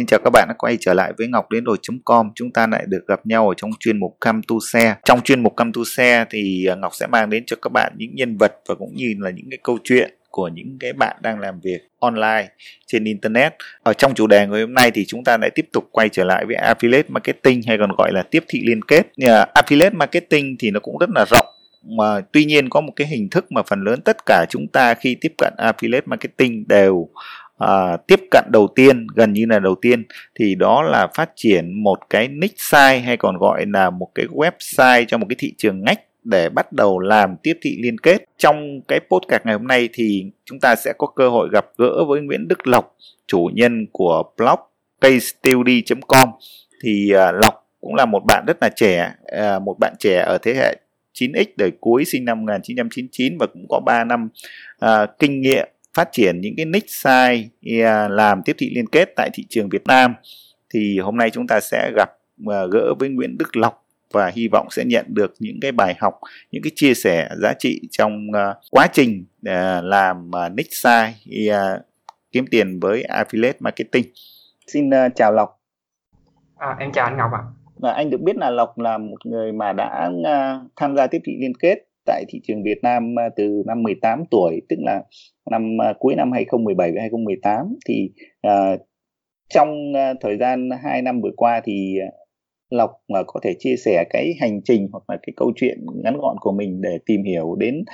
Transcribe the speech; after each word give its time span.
Xin 0.00 0.06
chào 0.06 0.20
các 0.24 0.30
bạn 0.30 0.48
đã 0.48 0.54
quay 0.58 0.76
trở 0.80 0.94
lại 0.94 1.12
với 1.18 1.28
ngọc 1.28 1.50
đến 1.50 1.64
rồi.com 1.64 2.30
Chúng 2.34 2.52
ta 2.52 2.66
lại 2.66 2.84
được 2.88 3.06
gặp 3.06 3.26
nhau 3.26 3.48
ở 3.48 3.54
trong 3.56 3.70
chuyên 3.80 4.00
mục 4.00 4.16
cam 4.20 4.40
tu 4.48 4.60
Xe 4.72 4.94
Trong 5.04 5.20
chuyên 5.20 5.42
mục 5.42 5.56
cam 5.56 5.72
tu 5.72 5.84
Xe 5.84 6.24
thì 6.30 6.66
à, 6.66 6.74
Ngọc 6.74 6.94
sẽ 6.94 7.06
mang 7.06 7.30
đến 7.30 7.44
cho 7.46 7.56
các 7.62 7.72
bạn 7.72 7.92
những 7.96 8.14
nhân 8.14 8.36
vật 8.38 8.52
và 8.68 8.74
cũng 8.74 8.94
như 8.94 9.14
là 9.18 9.30
những 9.30 9.46
cái 9.50 9.58
câu 9.62 9.78
chuyện 9.84 10.14
của 10.30 10.48
những 10.48 10.76
cái 10.80 10.92
bạn 10.92 11.16
đang 11.22 11.40
làm 11.40 11.60
việc 11.60 11.78
online 11.98 12.48
trên 12.86 13.04
internet. 13.04 13.54
Ở 13.82 13.92
trong 13.92 14.14
chủ 14.14 14.26
đề 14.26 14.46
ngày 14.46 14.60
hôm 14.60 14.74
nay 14.74 14.90
thì 14.90 15.04
chúng 15.04 15.24
ta 15.24 15.36
lại 15.36 15.50
tiếp 15.54 15.66
tục 15.72 15.84
quay 15.92 16.08
trở 16.08 16.24
lại 16.24 16.44
với 16.46 16.56
affiliate 16.56 17.08
marketing 17.08 17.62
hay 17.66 17.78
còn 17.78 17.90
gọi 17.98 18.12
là 18.12 18.22
tiếp 18.22 18.44
thị 18.48 18.62
liên 18.66 18.82
kết. 18.82 19.06
Affiliate 19.54 19.96
marketing 19.96 20.56
thì 20.58 20.70
nó 20.70 20.80
cũng 20.80 20.98
rất 20.98 21.10
là 21.14 21.24
rộng, 21.30 21.46
mà 21.84 22.20
tuy 22.32 22.44
nhiên 22.44 22.68
có 22.68 22.80
một 22.80 22.92
cái 22.96 23.06
hình 23.06 23.30
thức 23.30 23.52
mà 23.52 23.62
phần 23.62 23.80
lớn 23.84 24.00
tất 24.04 24.16
cả 24.26 24.46
chúng 24.50 24.66
ta 24.72 24.94
khi 24.94 25.16
tiếp 25.20 25.32
cận 25.38 25.52
affiliate 25.58 26.06
marketing 26.06 26.68
đều 26.68 27.08
à, 27.60 27.96
tiếp 27.96 28.20
cận 28.30 28.44
đầu 28.52 28.68
tiên 28.76 29.06
gần 29.14 29.32
như 29.32 29.46
là 29.48 29.58
đầu 29.58 29.74
tiên 29.74 30.04
thì 30.34 30.54
đó 30.54 30.82
là 30.82 31.06
phát 31.14 31.30
triển 31.36 31.82
một 31.82 31.98
cái 32.10 32.28
niche 32.28 32.56
site 32.58 32.98
hay 32.98 33.16
còn 33.16 33.38
gọi 33.38 33.64
là 33.66 33.90
một 33.90 34.08
cái 34.14 34.26
website 34.26 35.04
cho 35.08 35.18
một 35.18 35.26
cái 35.28 35.36
thị 35.38 35.52
trường 35.58 35.84
ngách 35.84 36.00
để 36.24 36.48
bắt 36.48 36.72
đầu 36.72 36.98
làm 36.98 37.36
tiếp 37.42 37.58
thị 37.62 37.78
liên 37.82 37.98
kết. 37.98 38.24
Trong 38.38 38.80
cái 38.88 39.00
podcast 39.10 39.46
ngày 39.46 39.54
hôm 39.54 39.66
nay 39.66 39.88
thì 39.92 40.24
chúng 40.44 40.60
ta 40.60 40.74
sẽ 40.76 40.92
có 40.98 41.06
cơ 41.06 41.28
hội 41.28 41.48
gặp 41.52 41.66
gỡ 41.78 42.04
với 42.08 42.20
Nguyễn 42.20 42.48
Đức 42.48 42.66
Lộc 42.66 42.96
chủ 43.26 43.50
nhân 43.54 43.86
của 43.92 44.22
blog 44.36 44.58
kstudy.com 45.00 46.28
thì 46.82 47.12
uh, 47.14 47.34
Lộc 47.42 47.54
cũng 47.80 47.94
là 47.94 48.04
một 48.04 48.22
bạn 48.26 48.44
rất 48.46 48.56
là 48.60 48.68
trẻ 48.68 49.12
uh, 49.38 49.62
một 49.62 49.76
bạn 49.80 49.94
trẻ 49.98 50.24
ở 50.26 50.38
thế 50.42 50.54
hệ 50.54 50.76
9X 51.14 51.44
đời 51.56 51.70
cuối 51.80 52.04
sinh 52.04 52.24
năm 52.24 52.40
1999 52.40 53.38
và 53.38 53.46
cũng 53.46 53.66
có 53.68 53.80
3 53.86 54.04
năm 54.04 54.28
uh, 54.84 54.90
kinh 55.18 55.40
nghiệm 55.40 55.68
phát 55.94 56.08
triển 56.12 56.40
những 56.40 56.54
cái 56.56 56.66
niche 56.66 56.86
site 56.88 57.48
làm 58.08 58.42
tiếp 58.42 58.56
thị 58.58 58.72
liên 58.74 58.86
kết 58.86 59.08
tại 59.16 59.30
thị 59.34 59.46
trường 59.48 59.68
Việt 59.68 59.86
Nam 59.86 60.14
thì 60.74 60.98
hôm 60.98 61.16
nay 61.16 61.30
chúng 61.30 61.46
ta 61.46 61.60
sẽ 61.60 61.92
gặp 61.96 62.10
và 62.36 62.66
gỡ 62.66 62.94
với 62.98 63.08
Nguyễn 63.08 63.38
Đức 63.38 63.56
Lộc 63.56 63.86
và 64.12 64.30
hy 64.34 64.48
vọng 64.48 64.66
sẽ 64.70 64.84
nhận 64.84 65.06
được 65.08 65.34
những 65.38 65.58
cái 65.60 65.72
bài 65.72 65.94
học, 65.98 66.20
những 66.50 66.62
cái 66.62 66.70
chia 66.74 66.94
sẻ 66.94 67.28
giá 67.42 67.52
trị 67.58 67.80
trong 67.90 68.26
uh, 68.30 68.56
quá 68.70 68.86
trình 68.92 69.24
uh, 69.48 69.84
làm 69.84 70.30
niche 70.56 70.70
site 70.72 71.52
uh, 71.52 71.82
kiếm 72.32 72.44
tiền 72.50 72.80
với 72.80 73.04
affiliate 73.08 73.52
marketing. 73.60 74.04
Xin 74.66 74.90
chào 75.14 75.32
Lộc. 75.32 75.60
À, 76.56 76.76
em 76.78 76.92
chào 76.92 77.04
anh 77.04 77.16
Ngọc 77.16 77.30
ạ. 77.32 77.42
À. 77.42 77.50
Và 77.76 77.92
anh 77.92 78.10
được 78.10 78.20
biết 78.20 78.36
là 78.36 78.50
Lộc 78.50 78.78
là 78.78 78.98
một 78.98 79.26
người 79.26 79.52
mà 79.52 79.72
đã 79.72 80.10
uh, 80.10 80.70
tham 80.76 80.96
gia 80.96 81.06
tiếp 81.06 81.18
thị 81.24 81.32
liên 81.40 81.52
kết 81.60 81.76
tại 82.06 82.24
thị 82.28 82.40
trường 82.42 82.62
Việt 82.62 82.78
Nam 82.82 83.18
à, 83.18 83.28
từ 83.36 83.62
năm 83.66 83.82
18 83.82 84.24
tuổi, 84.30 84.62
tức 84.68 84.76
là 84.78 85.02
năm 85.50 85.82
à, 85.82 85.92
cuối 85.98 86.14
năm 86.14 86.32
2017 86.32 86.92
và 86.94 87.00
2018 87.00 87.56
thì 87.88 88.10
uh, 88.46 88.80
trong 89.54 89.92
thời 90.20 90.36
gian 90.36 90.68
2 90.82 91.02
năm 91.02 91.20
vừa 91.20 91.32
qua 91.36 91.60
thì 91.64 91.98
Lộc 92.70 92.90
mà 93.08 93.22
có 93.26 93.40
thể 93.42 93.54
chia 93.58 93.76
sẻ 93.76 94.04
cái 94.10 94.34
hành 94.40 94.60
trình 94.64 94.88
hoặc 94.92 95.02
là 95.08 95.16
cái 95.22 95.32
câu 95.36 95.52
chuyện 95.56 95.78
ngắn 96.04 96.16
gọn 96.16 96.36
của 96.40 96.52
mình 96.52 96.80
để 96.80 96.98
tìm 97.06 97.22
hiểu 97.22 97.56
đến 97.58 97.84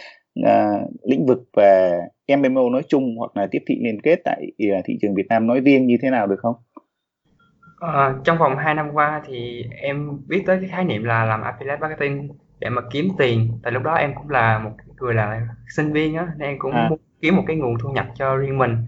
uh, 0.40 0.90
lĩnh 1.02 1.26
vực 1.26 1.38
về 1.56 2.00
MMO 2.36 2.70
nói 2.70 2.82
chung 2.88 3.16
hoặc 3.18 3.36
là 3.36 3.48
tiếp 3.50 3.62
thị 3.66 3.78
liên 3.80 4.00
kết 4.02 4.20
tại 4.24 4.46
uh, 4.78 4.84
thị 4.84 4.98
trường 5.02 5.14
Việt 5.14 5.26
Nam 5.28 5.46
nói 5.46 5.60
riêng 5.60 5.86
như 5.86 5.96
thế 6.02 6.10
nào 6.10 6.26
được 6.26 6.38
không? 6.38 6.54
À, 7.80 8.14
trong 8.24 8.38
vòng 8.38 8.56
2 8.56 8.74
năm 8.74 8.90
qua 8.92 9.22
thì 9.26 9.64
em 9.82 10.20
biết 10.28 10.42
tới 10.46 10.58
cái 10.60 10.68
khái 10.68 10.84
niệm 10.84 11.04
là 11.04 11.24
làm 11.24 11.40
affiliate 11.40 11.78
marketing 11.78 12.28
để 12.58 12.68
mà 12.68 12.82
kiếm 12.90 13.08
tiền. 13.18 13.58
Tại 13.62 13.72
lúc 13.72 13.82
đó 13.82 13.94
em 13.94 14.14
cũng 14.14 14.30
là 14.30 14.58
một 14.58 14.70
người 15.00 15.14
là 15.14 15.40
sinh 15.68 15.92
viên 15.92 16.16
á, 16.16 16.26
nên 16.36 16.48
em 16.48 16.58
cũng 16.58 16.72
à. 16.72 16.86
muốn 16.90 16.98
kiếm 17.20 17.36
một 17.36 17.44
cái 17.46 17.56
nguồn 17.56 17.78
thu 17.78 17.90
nhập 17.90 18.06
cho 18.14 18.36
riêng 18.36 18.58
mình 18.58 18.86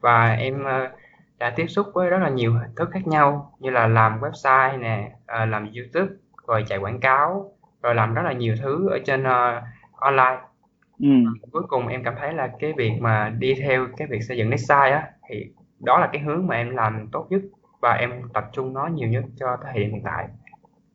và 0.00 0.32
em 0.32 0.60
uh, 0.60 0.90
đã 1.38 1.50
tiếp 1.50 1.66
xúc 1.66 1.86
với 1.94 2.10
rất 2.10 2.18
là 2.18 2.28
nhiều 2.28 2.52
hình 2.52 2.74
thức 2.76 2.88
khác 2.92 3.06
nhau 3.06 3.52
như 3.58 3.70
là 3.70 3.86
làm 3.86 4.20
website 4.20 4.80
nè 4.80 5.12
uh, 5.42 5.48
làm 5.48 5.70
youtube 5.76 6.14
rồi 6.46 6.64
chạy 6.68 6.78
quảng 6.78 7.00
cáo 7.00 7.52
rồi 7.82 7.94
làm 7.94 8.14
rất 8.14 8.22
là 8.22 8.32
nhiều 8.32 8.54
thứ 8.62 8.88
ở 8.88 8.98
trên 9.04 9.22
uh, 9.22 9.62
online 9.94 10.38
ừ. 11.00 11.08
cuối 11.52 11.62
cùng 11.68 11.88
em 11.88 12.04
cảm 12.04 12.14
thấy 12.18 12.32
là 12.32 12.50
cái 12.58 12.72
việc 12.76 12.92
mà 13.00 13.32
đi 13.38 13.54
theo 13.54 13.86
cái 13.96 14.08
việc 14.10 14.22
xây 14.22 14.36
dựng 14.36 14.50
website 14.50 14.92
á 14.92 15.08
thì 15.28 15.52
đó 15.80 15.98
là 15.98 16.08
cái 16.12 16.22
hướng 16.22 16.46
mà 16.46 16.56
em 16.56 16.70
làm 16.70 17.08
tốt 17.12 17.26
nhất 17.30 17.40
và 17.82 17.92
em 17.92 18.10
tập 18.34 18.44
trung 18.52 18.74
nó 18.74 18.86
nhiều 18.86 19.08
nhất 19.08 19.24
cho 19.36 19.56
thời 19.62 19.72
hiện 19.72 20.02
tại 20.04 20.28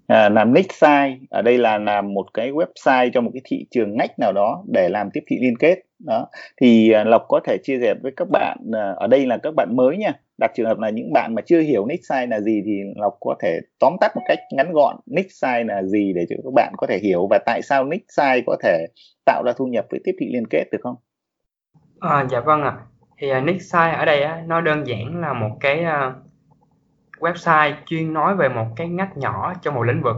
à, 0.08 0.30
làm 0.30 0.54
niche 0.54 0.74
site 0.74 1.18
ở 1.30 1.42
đây 1.42 1.58
là 1.58 1.78
làm 1.78 2.14
một 2.14 2.26
cái 2.34 2.52
website 2.52 3.10
cho 3.14 3.22
một 3.22 3.32
cái 3.34 3.42
thị 3.46 3.66
trường 3.72 3.98
ngách 3.98 4.20
nào 4.20 4.32
đó 4.34 4.64
để 4.74 4.90
làm 4.90 5.10
tiếp 5.14 5.22
thị 5.28 5.38
liên 5.42 5.58
kết. 5.58 5.80
Đó. 6.00 6.28
Thì 6.62 6.92
à, 6.92 7.04
lộc 7.04 7.26
có 7.28 7.40
thể 7.44 7.58
chia 7.64 7.78
sẻ 7.82 7.94
với 8.04 8.12
các 8.18 8.28
bạn 8.32 8.58
à, 8.74 8.94
ở 8.98 9.08
đây 9.08 9.26
là 9.26 9.38
các 9.38 9.54
bạn 9.56 9.76
mới 9.76 9.98
nha. 9.98 10.12
Đặt 10.38 10.52
trường 10.56 10.66
hợp 10.66 10.80
là 10.80 10.90
những 10.90 11.14
bạn 11.14 11.36
mà 11.36 11.42
chưa 11.42 11.60
hiểu 11.60 11.86
niche 11.86 12.02
site 12.10 12.26
là 12.26 12.40
gì 12.40 12.62
thì 12.66 12.72
lộc 12.96 13.18
có 13.20 13.36
thể 13.42 13.60
tóm 13.80 13.94
tắt 14.02 14.12
một 14.16 14.22
cách 14.28 14.40
ngắn 14.52 14.72
gọn 14.74 14.96
niche 15.06 15.30
site 15.30 15.64
là 15.64 15.84
gì 15.84 16.14
để 16.16 16.26
cho 16.30 16.36
các 16.44 16.54
bạn 16.56 16.74
có 16.78 16.88
thể 16.88 16.98
hiểu 16.98 17.28
và 17.30 17.40
tại 17.46 17.62
sao 17.62 17.84
niche 17.84 18.06
site 18.08 18.44
có 18.48 18.58
thể 18.64 18.86
tạo 19.26 19.44
ra 19.46 19.52
thu 19.58 19.66
nhập 19.66 19.86
với 19.90 20.00
tiếp 20.04 20.12
thị 20.20 20.30
liên 20.34 20.48
kết 20.50 20.64
được 20.72 20.80
không? 20.84 20.96
À, 22.00 22.28
dạ 22.32 22.40
vâng 22.40 22.62
ạ. 22.62 22.70
À. 22.70 22.86
thì 23.18 23.32
uh, 23.38 23.44
niche 23.44 23.60
site 23.60 23.92
ở 23.98 24.06
đây 24.06 24.24
á, 24.24 24.44
nó 24.48 24.62
đơn 24.62 24.88
giản 24.88 25.22
là 25.22 25.34
một 25.34 25.58
cái 25.60 25.86
uh, 25.86 26.14
website 27.20 27.74
chuyên 27.86 28.14
nói 28.14 28.36
về 28.36 28.50
một 28.50 28.68
cái 28.76 28.88
ngách 28.88 29.18
nhỏ 29.18 29.54
trong 29.62 29.76
một 29.76 29.84
lĩnh 29.84 30.02
vực 30.02 30.16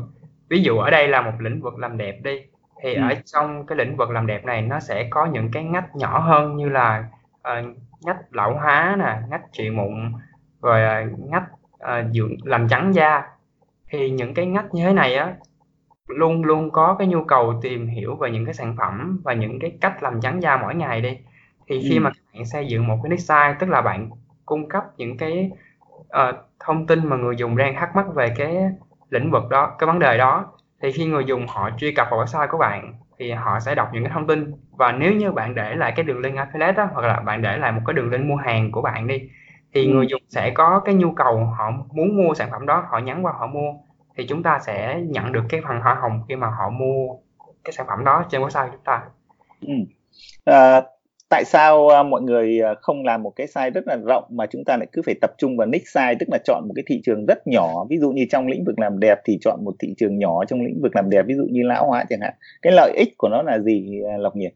ví 0.49 0.61
dụ 0.61 0.77
ở 0.77 0.89
đây 0.89 1.07
là 1.07 1.21
một 1.21 1.31
lĩnh 1.39 1.61
vực 1.61 1.77
làm 1.77 1.97
đẹp 1.97 2.19
đi 2.23 2.41
thì 2.81 2.93
ừ. 2.93 3.01
ở 3.01 3.15
trong 3.25 3.65
cái 3.65 3.77
lĩnh 3.77 3.97
vực 3.97 4.09
làm 4.09 4.27
đẹp 4.27 4.45
này 4.45 4.61
nó 4.61 4.79
sẽ 4.79 5.07
có 5.09 5.25
những 5.25 5.51
cái 5.51 5.63
ngách 5.63 5.95
nhỏ 5.95 6.19
hơn 6.19 6.55
như 6.55 6.69
là 6.69 7.07
uh, 7.39 7.65
ngách 8.01 8.17
lão 8.31 8.53
hóa 8.53 8.95
nè 8.99 9.17
ngách 9.29 9.43
trị 9.51 9.69
mụn 9.69 10.11
rồi 10.61 11.07
uh, 11.13 11.19
ngách 11.19 11.47
uh, 11.75 12.13
dưỡng 12.13 12.35
làm 12.43 12.67
trắng 12.67 12.95
da 12.95 13.23
thì 13.89 14.09
những 14.09 14.33
cái 14.33 14.45
ngách 14.45 14.73
như 14.73 14.85
thế 14.85 14.93
này 14.93 15.15
á 15.15 15.33
luôn 16.07 16.43
luôn 16.43 16.71
có 16.71 16.95
cái 16.99 17.07
nhu 17.07 17.23
cầu 17.23 17.59
tìm 17.61 17.87
hiểu 17.87 18.15
về 18.15 18.31
những 18.31 18.45
cái 18.45 18.53
sản 18.53 18.75
phẩm 18.77 19.21
và 19.23 19.33
những 19.33 19.59
cái 19.59 19.77
cách 19.81 20.03
làm 20.03 20.21
trắng 20.21 20.41
da 20.41 20.57
mỗi 20.57 20.75
ngày 20.75 21.01
đi 21.01 21.17
thì 21.67 21.81
khi 21.89 21.97
ừ. 21.97 22.01
mà 22.01 22.11
bạn 22.33 22.45
xây 22.45 22.67
dựng 22.67 22.87
một 22.87 22.99
cái 23.03 23.09
niche 23.09 23.21
site 23.21 23.55
tức 23.59 23.69
là 23.69 23.81
bạn 23.81 24.09
cung 24.45 24.69
cấp 24.69 24.83
những 24.97 25.17
cái 25.17 25.51
uh, 26.07 26.35
thông 26.59 26.87
tin 26.87 27.09
mà 27.09 27.15
người 27.15 27.35
dùng 27.35 27.57
đang 27.57 27.75
thắc 27.75 27.95
mắc 27.95 28.05
về 28.15 28.33
cái 28.37 28.57
lĩnh 29.09 29.31
vực 29.31 29.43
đó 29.49 29.75
cái 29.79 29.87
vấn 29.87 29.99
đề 29.99 30.17
đó 30.17 30.45
thì 30.81 30.91
khi 30.91 31.05
người 31.05 31.25
dùng 31.25 31.47
họ 31.47 31.69
truy 31.77 31.91
cập 31.91 32.07
vào 32.11 32.19
website 32.19 32.47
của 32.51 32.57
bạn 32.57 32.93
thì 33.19 33.31
họ 33.31 33.59
sẽ 33.59 33.75
đọc 33.75 33.89
những 33.93 34.03
cái 34.03 34.11
thông 34.13 34.27
tin 34.27 34.51
và 34.71 34.91
nếu 34.91 35.13
như 35.13 35.31
bạn 35.31 35.55
để 35.55 35.75
lại 35.75 35.93
cái 35.95 36.03
đường 36.03 36.19
link 36.19 36.35
affiliate 36.35 36.73
đó, 36.73 36.87
hoặc 36.93 37.07
là 37.07 37.19
bạn 37.19 37.41
để 37.41 37.57
lại 37.57 37.71
một 37.71 37.81
cái 37.85 37.93
đường 37.93 38.09
link 38.09 38.25
mua 38.25 38.35
hàng 38.35 38.71
của 38.71 38.81
bạn 38.81 39.07
đi 39.07 39.29
thì 39.73 39.85
ừ. 39.85 39.91
người 39.93 40.07
dùng 40.07 40.21
sẽ 40.29 40.51
có 40.51 40.81
cái 40.85 40.95
nhu 40.95 41.11
cầu 41.11 41.45
họ 41.57 41.71
muốn 41.91 42.17
mua 42.17 42.33
sản 42.33 42.49
phẩm 42.51 42.65
đó 42.65 42.85
họ 42.89 42.97
nhắn 42.97 43.25
qua 43.25 43.33
họ 43.39 43.47
mua 43.47 43.73
thì 44.17 44.27
chúng 44.27 44.43
ta 44.43 44.59
sẽ 44.59 45.01
nhận 45.07 45.31
được 45.31 45.43
cái 45.49 45.61
phần 45.67 45.79
hoa 45.79 45.95
hồng 46.01 46.23
khi 46.29 46.35
mà 46.35 46.47
họ 46.47 46.69
mua 46.69 47.15
cái 47.63 47.71
sản 47.73 47.87
phẩm 47.87 48.03
đó 48.03 48.25
trên 48.29 48.41
website 48.41 48.65
của 48.65 48.71
chúng 48.71 48.83
ta. 48.83 49.01
Ừ. 49.61 49.73
À, 50.45 50.81
tại 51.29 51.43
sao 51.45 51.87
ờ, 51.87 52.03
mọi 52.03 52.21
người 52.21 52.59
ờ, 52.59 52.75
không 52.81 53.03
làm 53.05 53.23
một 53.23 53.33
cái 53.35 53.47
size 53.47 53.71
rất 53.71 53.87
là 53.87 53.97
rộng 54.07 54.23
mà 54.29 54.45
chúng 54.45 54.63
ta 54.65 54.77
lại 54.77 54.87
cứ 54.91 55.01
phải 55.05 55.15
tập 55.21 55.31
trung 55.37 55.57
vào 55.57 55.67
niche 55.67 55.85
size 55.85 56.15
tức 56.19 56.29
là 56.31 56.37
chọn 56.45 56.63
một 56.67 56.73
cái 56.75 56.83
thị 56.87 57.01
trường 57.03 57.25
rất 57.25 57.47
nhỏ? 57.47 57.85
Ví 57.89 57.97
dụ 57.97 58.11
như 58.11 58.25
trong 58.29 58.47
lĩnh 58.47 58.63
vực 58.65 58.79
làm 58.79 58.99
đẹp 58.99 59.19
thì 59.25 59.37
chọn 59.41 59.65
một 59.65 59.75
thị 59.79 59.93
trường 59.97 60.17
nhỏ 60.19 60.45
trong 60.45 60.61
lĩnh 60.61 60.81
vực 60.81 60.95
làm 60.95 61.09
đẹp 61.09 61.25
ví 61.27 61.35
dụ 61.35 61.43
như 61.51 61.61
lão 61.63 61.87
hóa 61.87 62.05
chẳng 62.09 62.21
hạn. 62.21 62.33
Cái 62.61 62.73
lợi 62.73 62.93
ích 62.97 63.13
của 63.17 63.29
nó 63.29 63.41
là 63.41 63.59
gì 63.59 64.01
ờ, 64.11 64.17
lộc 64.17 64.35
nhỉ 64.35 64.49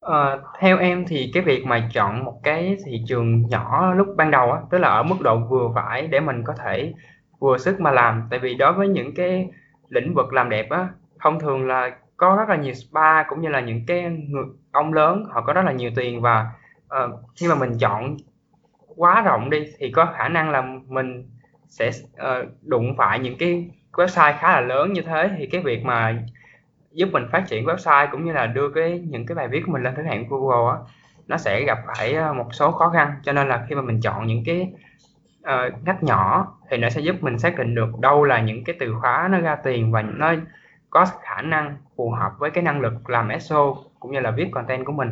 À, 0.00 0.38
theo 0.60 0.78
em 0.78 1.04
thì 1.08 1.30
cái 1.34 1.42
việc 1.42 1.64
mà 1.66 1.88
chọn 1.94 2.24
một 2.24 2.40
cái 2.42 2.76
thị 2.84 3.02
trường 3.08 3.42
nhỏ 3.48 3.94
lúc 3.94 4.08
ban 4.16 4.30
đầu 4.30 4.52
á, 4.52 4.60
tức 4.70 4.78
là 4.78 4.88
ở 4.88 5.02
mức 5.02 5.16
độ 5.20 5.38
vừa 5.50 5.70
phải 5.74 6.06
để 6.06 6.20
mình 6.20 6.44
có 6.44 6.54
thể 6.64 6.92
vừa 7.40 7.58
sức 7.58 7.80
mà 7.80 7.90
làm. 7.90 8.28
Tại 8.30 8.38
vì 8.38 8.54
đối 8.54 8.72
với 8.72 8.88
những 8.88 9.14
cái 9.14 9.50
lĩnh 9.88 10.14
vực 10.14 10.32
làm 10.32 10.50
đẹp 10.50 10.66
á 10.70 10.88
thông 11.20 11.40
thường 11.40 11.66
là 11.66 11.90
có 12.22 12.36
rất 12.36 12.48
là 12.48 12.56
nhiều 12.56 12.74
spa 12.74 13.22
cũng 13.22 13.40
như 13.40 13.48
là 13.48 13.60
những 13.60 13.86
cái 13.86 14.02
người 14.28 14.44
ông 14.72 14.92
lớn 14.92 15.24
họ 15.30 15.40
có 15.40 15.52
rất 15.52 15.64
là 15.64 15.72
nhiều 15.72 15.90
tiền 15.96 16.20
và 16.20 16.50
uh, 16.86 17.20
khi 17.36 17.48
mà 17.48 17.54
mình 17.54 17.78
chọn 17.78 18.16
quá 18.96 19.22
rộng 19.22 19.50
đi 19.50 19.64
thì 19.78 19.90
có 19.90 20.06
khả 20.16 20.28
năng 20.28 20.50
là 20.50 20.62
mình 20.88 21.30
sẽ 21.68 21.90
uh, 22.12 22.48
đụng 22.62 22.94
phải 22.96 23.18
những 23.18 23.38
cái 23.38 23.70
website 23.92 24.34
khá 24.38 24.52
là 24.52 24.60
lớn 24.60 24.92
như 24.92 25.02
thế. 25.02 25.30
Thì 25.38 25.46
cái 25.46 25.60
việc 25.60 25.84
mà 25.84 26.22
giúp 26.92 27.08
mình 27.12 27.28
phát 27.32 27.44
triển 27.48 27.66
website 27.66 28.08
cũng 28.12 28.24
như 28.24 28.32
là 28.32 28.46
đưa 28.46 28.70
cái 28.70 29.02
những 29.08 29.26
cái 29.26 29.34
bài 29.34 29.48
viết 29.48 29.62
của 29.66 29.72
mình 29.72 29.82
lên 29.82 29.94
thứ 29.96 30.02
hạng 30.02 30.28
Google 30.28 30.72
á 30.72 30.78
nó 31.26 31.36
sẽ 31.36 31.64
gặp 31.64 31.78
phải 31.86 32.14
ờ, 32.14 32.32
một 32.32 32.48
số 32.52 32.70
khó 32.70 32.88
khăn. 32.88 33.14
Cho 33.24 33.32
nên 33.32 33.48
là 33.48 33.66
khi 33.68 33.74
mà 33.74 33.82
mình 33.82 34.00
chọn 34.00 34.26
những 34.26 34.42
cái 34.46 34.72
uh, 35.40 35.84
ngách 35.84 36.02
nhỏ 36.02 36.52
thì 36.70 36.76
nó 36.76 36.90
sẽ 36.90 37.00
giúp 37.00 37.16
mình 37.20 37.38
xác 37.38 37.58
định 37.58 37.74
được 37.74 37.98
đâu 38.00 38.24
là 38.24 38.40
những 38.40 38.64
cái 38.64 38.76
từ 38.80 38.94
khóa 39.00 39.28
nó 39.30 39.38
ra 39.38 39.56
tiền 39.56 39.92
và 39.92 40.02
nó 40.02 40.34
có 40.92 41.06
khả 41.22 41.42
năng 41.42 41.76
phù 41.96 42.10
hợp 42.10 42.30
với 42.38 42.50
cái 42.50 42.64
năng 42.64 42.80
lực 42.80 43.10
làm 43.10 43.28
SEO 43.40 43.76
cũng 44.00 44.12
như 44.12 44.20
là 44.20 44.30
viết 44.30 44.46
content 44.52 44.86
của 44.86 44.92
mình 44.92 45.08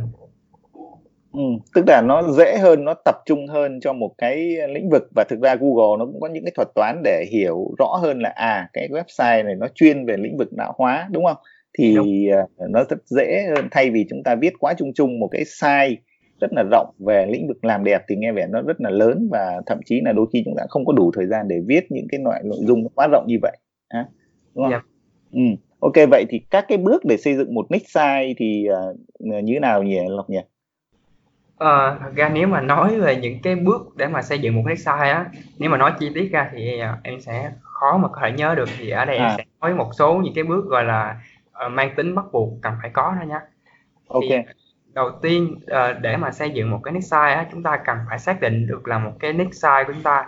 Ừ, 1.32 1.40
tức 1.74 1.84
là 1.86 2.02
nó 2.06 2.22
dễ 2.22 2.58
hơn 2.58 2.84
nó 2.84 2.94
tập 3.04 3.14
trung 3.26 3.46
hơn 3.46 3.80
cho 3.80 3.92
một 3.92 4.14
cái 4.18 4.56
lĩnh 4.68 4.90
vực 4.90 5.02
và 5.16 5.24
thực 5.28 5.40
ra 5.40 5.54
Google 5.54 5.98
nó 5.98 6.06
cũng 6.06 6.20
có 6.20 6.28
những 6.28 6.44
cái 6.44 6.52
thuật 6.56 6.68
toán 6.74 7.00
để 7.04 7.24
hiểu 7.32 7.74
rõ 7.78 7.98
hơn 8.02 8.20
là 8.20 8.28
à 8.28 8.68
cái 8.72 8.88
website 8.88 9.44
này 9.44 9.54
nó 9.54 9.66
chuyên 9.74 10.06
về 10.06 10.16
lĩnh 10.16 10.36
vực 10.36 10.48
lão 10.50 10.74
hóa 10.78 11.08
đúng 11.10 11.24
không 11.24 11.36
thì 11.78 11.94
đúng. 11.96 12.08
Uh, 12.42 12.70
nó 12.70 12.84
rất 12.90 12.98
dễ 13.06 13.46
hơn 13.48 13.68
thay 13.70 13.90
vì 13.90 14.06
chúng 14.10 14.22
ta 14.24 14.34
viết 14.34 14.52
quá 14.60 14.74
chung 14.78 14.92
chung 14.94 15.18
một 15.18 15.28
cái 15.32 15.44
site 15.44 16.02
rất 16.40 16.52
là 16.52 16.62
rộng 16.70 16.94
về 16.98 17.26
lĩnh 17.26 17.48
vực 17.48 17.64
làm 17.64 17.84
đẹp 17.84 18.02
thì 18.08 18.16
nghe 18.16 18.32
vẻ 18.32 18.46
nó 18.46 18.62
rất 18.62 18.80
là 18.80 18.90
lớn 18.90 19.28
và 19.30 19.62
thậm 19.66 19.78
chí 19.84 20.00
là 20.04 20.12
đôi 20.12 20.26
khi 20.32 20.42
chúng 20.44 20.54
ta 20.56 20.62
không 20.68 20.84
có 20.84 20.92
đủ 20.92 21.10
thời 21.14 21.26
gian 21.26 21.48
để 21.48 21.56
viết 21.66 21.86
những 21.90 22.06
cái 22.10 22.20
loại 22.24 22.42
nội 22.44 22.58
dung 22.60 22.88
quá 22.94 23.08
rộng 23.12 23.24
như 23.28 23.36
vậy 23.42 23.58
ha 23.88 24.06
đúng 24.54 24.64
không? 24.64 24.72
Dạ. 24.72 24.82
Ừ. 25.32 25.69
Ok 25.80 25.92
vậy 26.10 26.26
thì 26.28 26.38
các 26.50 26.64
cái 26.68 26.78
bước 26.78 27.04
để 27.04 27.16
xây 27.16 27.36
dựng 27.36 27.54
một 27.54 27.66
nick 27.70 27.88
site 27.88 28.34
thì 28.36 28.66
uh, 28.90 28.96
như 29.44 29.52
thế 29.54 29.60
nào 29.60 29.82
nhỉ 29.82 29.98
Lộc 30.08 30.30
nhỉ? 30.30 30.40
Ờ, 31.60 31.98
thật 32.00 32.10
ra 32.14 32.28
nếu 32.28 32.48
mà 32.48 32.60
nói 32.60 33.00
về 33.00 33.16
những 33.16 33.42
cái 33.42 33.54
bước 33.54 33.96
để 33.96 34.06
mà 34.06 34.22
xây 34.22 34.38
dựng 34.38 34.56
một 34.56 34.62
nick 34.66 34.78
site 34.78 35.10
á, 35.10 35.26
nếu 35.58 35.70
mà 35.70 35.76
nói 35.76 35.92
chi 35.98 36.10
tiết 36.14 36.32
ra 36.32 36.50
thì 36.52 36.80
uh, 36.82 37.02
em 37.02 37.20
sẽ 37.20 37.52
khó 37.62 37.96
mà 37.96 38.08
có 38.08 38.20
thể 38.22 38.32
nhớ 38.32 38.54
được 38.54 38.68
thì 38.78 38.90
ở 38.90 39.04
đây 39.04 39.16
à. 39.16 39.28
em 39.28 39.34
sẽ 39.36 39.44
nói 39.60 39.74
một 39.74 39.90
số 39.98 40.14
những 40.14 40.34
cái 40.34 40.44
bước 40.44 40.64
gọi 40.66 40.84
là 40.84 41.20
uh, 41.66 41.72
mang 41.72 41.94
tính 41.96 42.14
bắt 42.14 42.24
buộc 42.32 42.48
cần 42.62 42.74
phải 42.82 42.90
có 42.90 43.14
thôi 43.18 43.28
nhé. 43.28 43.40
Ok. 44.08 44.22
Thì, 44.28 44.36
đầu 44.92 45.10
tiên 45.22 45.54
uh, 45.62 46.00
để 46.00 46.16
mà 46.16 46.30
xây 46.30 46.50
dựng 46.50 46.70
một 46.70 46.80
cái 46.84 46.92
nick 46.92 47.04
site 47.04 47.34
á, 47.34 47.46
chúng 47.52 47.62
ta 47.62 47.76
cần 47.84 47.98
phải 48.08 48.18
xác 48.18 48.40
định 48.40 48.66
được 48.66 48.88
là 48.88 48.98
một 48.98 49.12
cái 49.20 49.32
nick 49.32 49.54
site 49.54 49.84
của 49.86 49.92
chúng 49.92 50.02
ta 50.02 50.26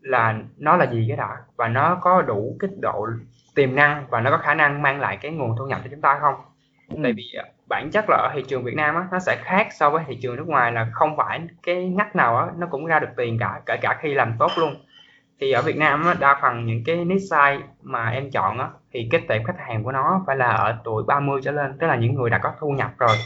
là 0.00 0.40
nó 0.58 0.76
là 0.76 0.90
gì 0.92 1.04
cái 1.08 1.16
đã 1.16 1.36
và 1.56 1.68
nó 1.68 1.98
có 2.02 2.22
đủ 2.22 2.56
cái 2.60 2.70
độ 2.80 3.06
tiềm 3.54 3.74
năng 3.74 4.06
và 4.10 4.20
nó 4.20 4.30
có 4.30 4.38
khả 4.38 4.54
năng 4.54 4.82
mang 4.82 5.00
lại 5.00 5.16
cái 5.16 5.32
nguồn 5.32 5.56
thu 5.58 5.66
nhập 5.66 5.80
cho 5.84 5.90
chúng 5.90 6.00
ta 6.00 6.18
không? 6.20 6.34
Ừ. 6.88 6.96
tại 7.02 7.12
vì 7.12 7.24
ờ, 7.38 7.44
bản 7.68 7.90
chất 7.90 8.04
là 8.08 8.16
ở 8.16 8.30
thị 8.34 8.44
trường 8.48 8.64
Việt 8.64 8.74
Nam 8.74 8.94
á, 8.94 9.06
nó 9.12 9.18
sẽ 9.18 9.36
khác 9.44 9.68
so 9.72 9.90
với 9.90 10.04
thị 10.06 10.18
trường 10.22 10.36
nước 10.36 10.48
ngoài 10.48 10.72
là 10.72 10.90
không 10.92 11.16
phải 11.16 11.40
cái 11.62 11.88
ngách 11.88 12.16
nào 12.16 12.36
á, 12.36 12.46
nó 12.56 12.66
cũng 12.70 12.86
ra 12.86 12.98
được 12.98 13.08
tiền 13.16 13.38
cả 13.38 13.60
kể 13.66 13.76
cả 13.80 13.98
khi 14.00 14.14
làm 14.14 14.34
tốt 14.38 14.50
luôn. 14.56 14.74
Thì 15.40 15.52
ở 15.52 15.62
Việt 15.62 15.76
Nam 15.76 16.04
á, 16.06 16.14
đa 16.20 16.38
phần 16.42 16.66
những 16.66 16.84
cái 16.86 17.04
niche 17.04 17.26
site 17.30 17.66
mà 17.82 18.10
em 18.10 18.30
chọn 18.30 18.58
á, 18.58 18.68
thì 18.92 19.08
cái 19.10 19.20
tệp 19.28 19.42
khách 19.46 19.58
hàng 19.58 19.84
của 19.84 19.92
nó 19.92 20.24
phải 20.26 20.36
là 20.36 20.50
ở 20.50 20.76
tuổi 20.84 21.04
30 21.06 21.40
trở 21.44 21.50
lên 21.50 21.78
tức 21.80 21.86
là 21.86 21.96
những 21.96 22.14
người 22.14 22.30
đã 22.30 22.38
có 22.38 22.52
thu 22.60 22.70
nhập 22.70 22.90
rồi. 22.98 23.16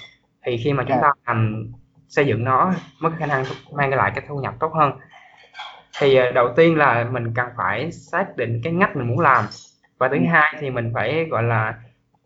Thì 0.44 0.56
khi 0.64 0.72
mà 0.72 0.84
chúng 0.88 0.99
ta 1.02 1.12
làm 1.26 1.67
xây 2.08 2.26
dựng 2.26 2.44
nó 2.44 2.72
mới 3.00 3.12
có 3.12 3.17
khả 3.19 3.26
năng 3.26 3.44
mang 3.72 3.90
lại 3.90 4.12
cái 4.14 4.25
thu 4.29 4.38
nhập 4.38 4.55
tốt 4.61 4.72
hơn. 4.75 4.93
Thì 6.00 6.17
ờ, 6.17 6.32
đầu 6.32 6.49
tiên 6.56 6.79
là 6.79 7.05
mình 7.11 7.34
cần 7.34 7.49
phải 7.56 7.93
xác 7.93 8.37
định 8.37 8.61
cái 8.64 8.72
ngách 8.72 8.96
mình 8.96 9.08
muốn 9.08 9.20
làm 9.20 9.44
và 9.98 10.08
thứ 10.08 10.16
ừ. 10.16 10.22
hai 10.28 10.54
thì 10.60 10.70
mình 10.70 10.90
phải 10.94 11.25
gọi 11.31 11.43
là 11.43 11.75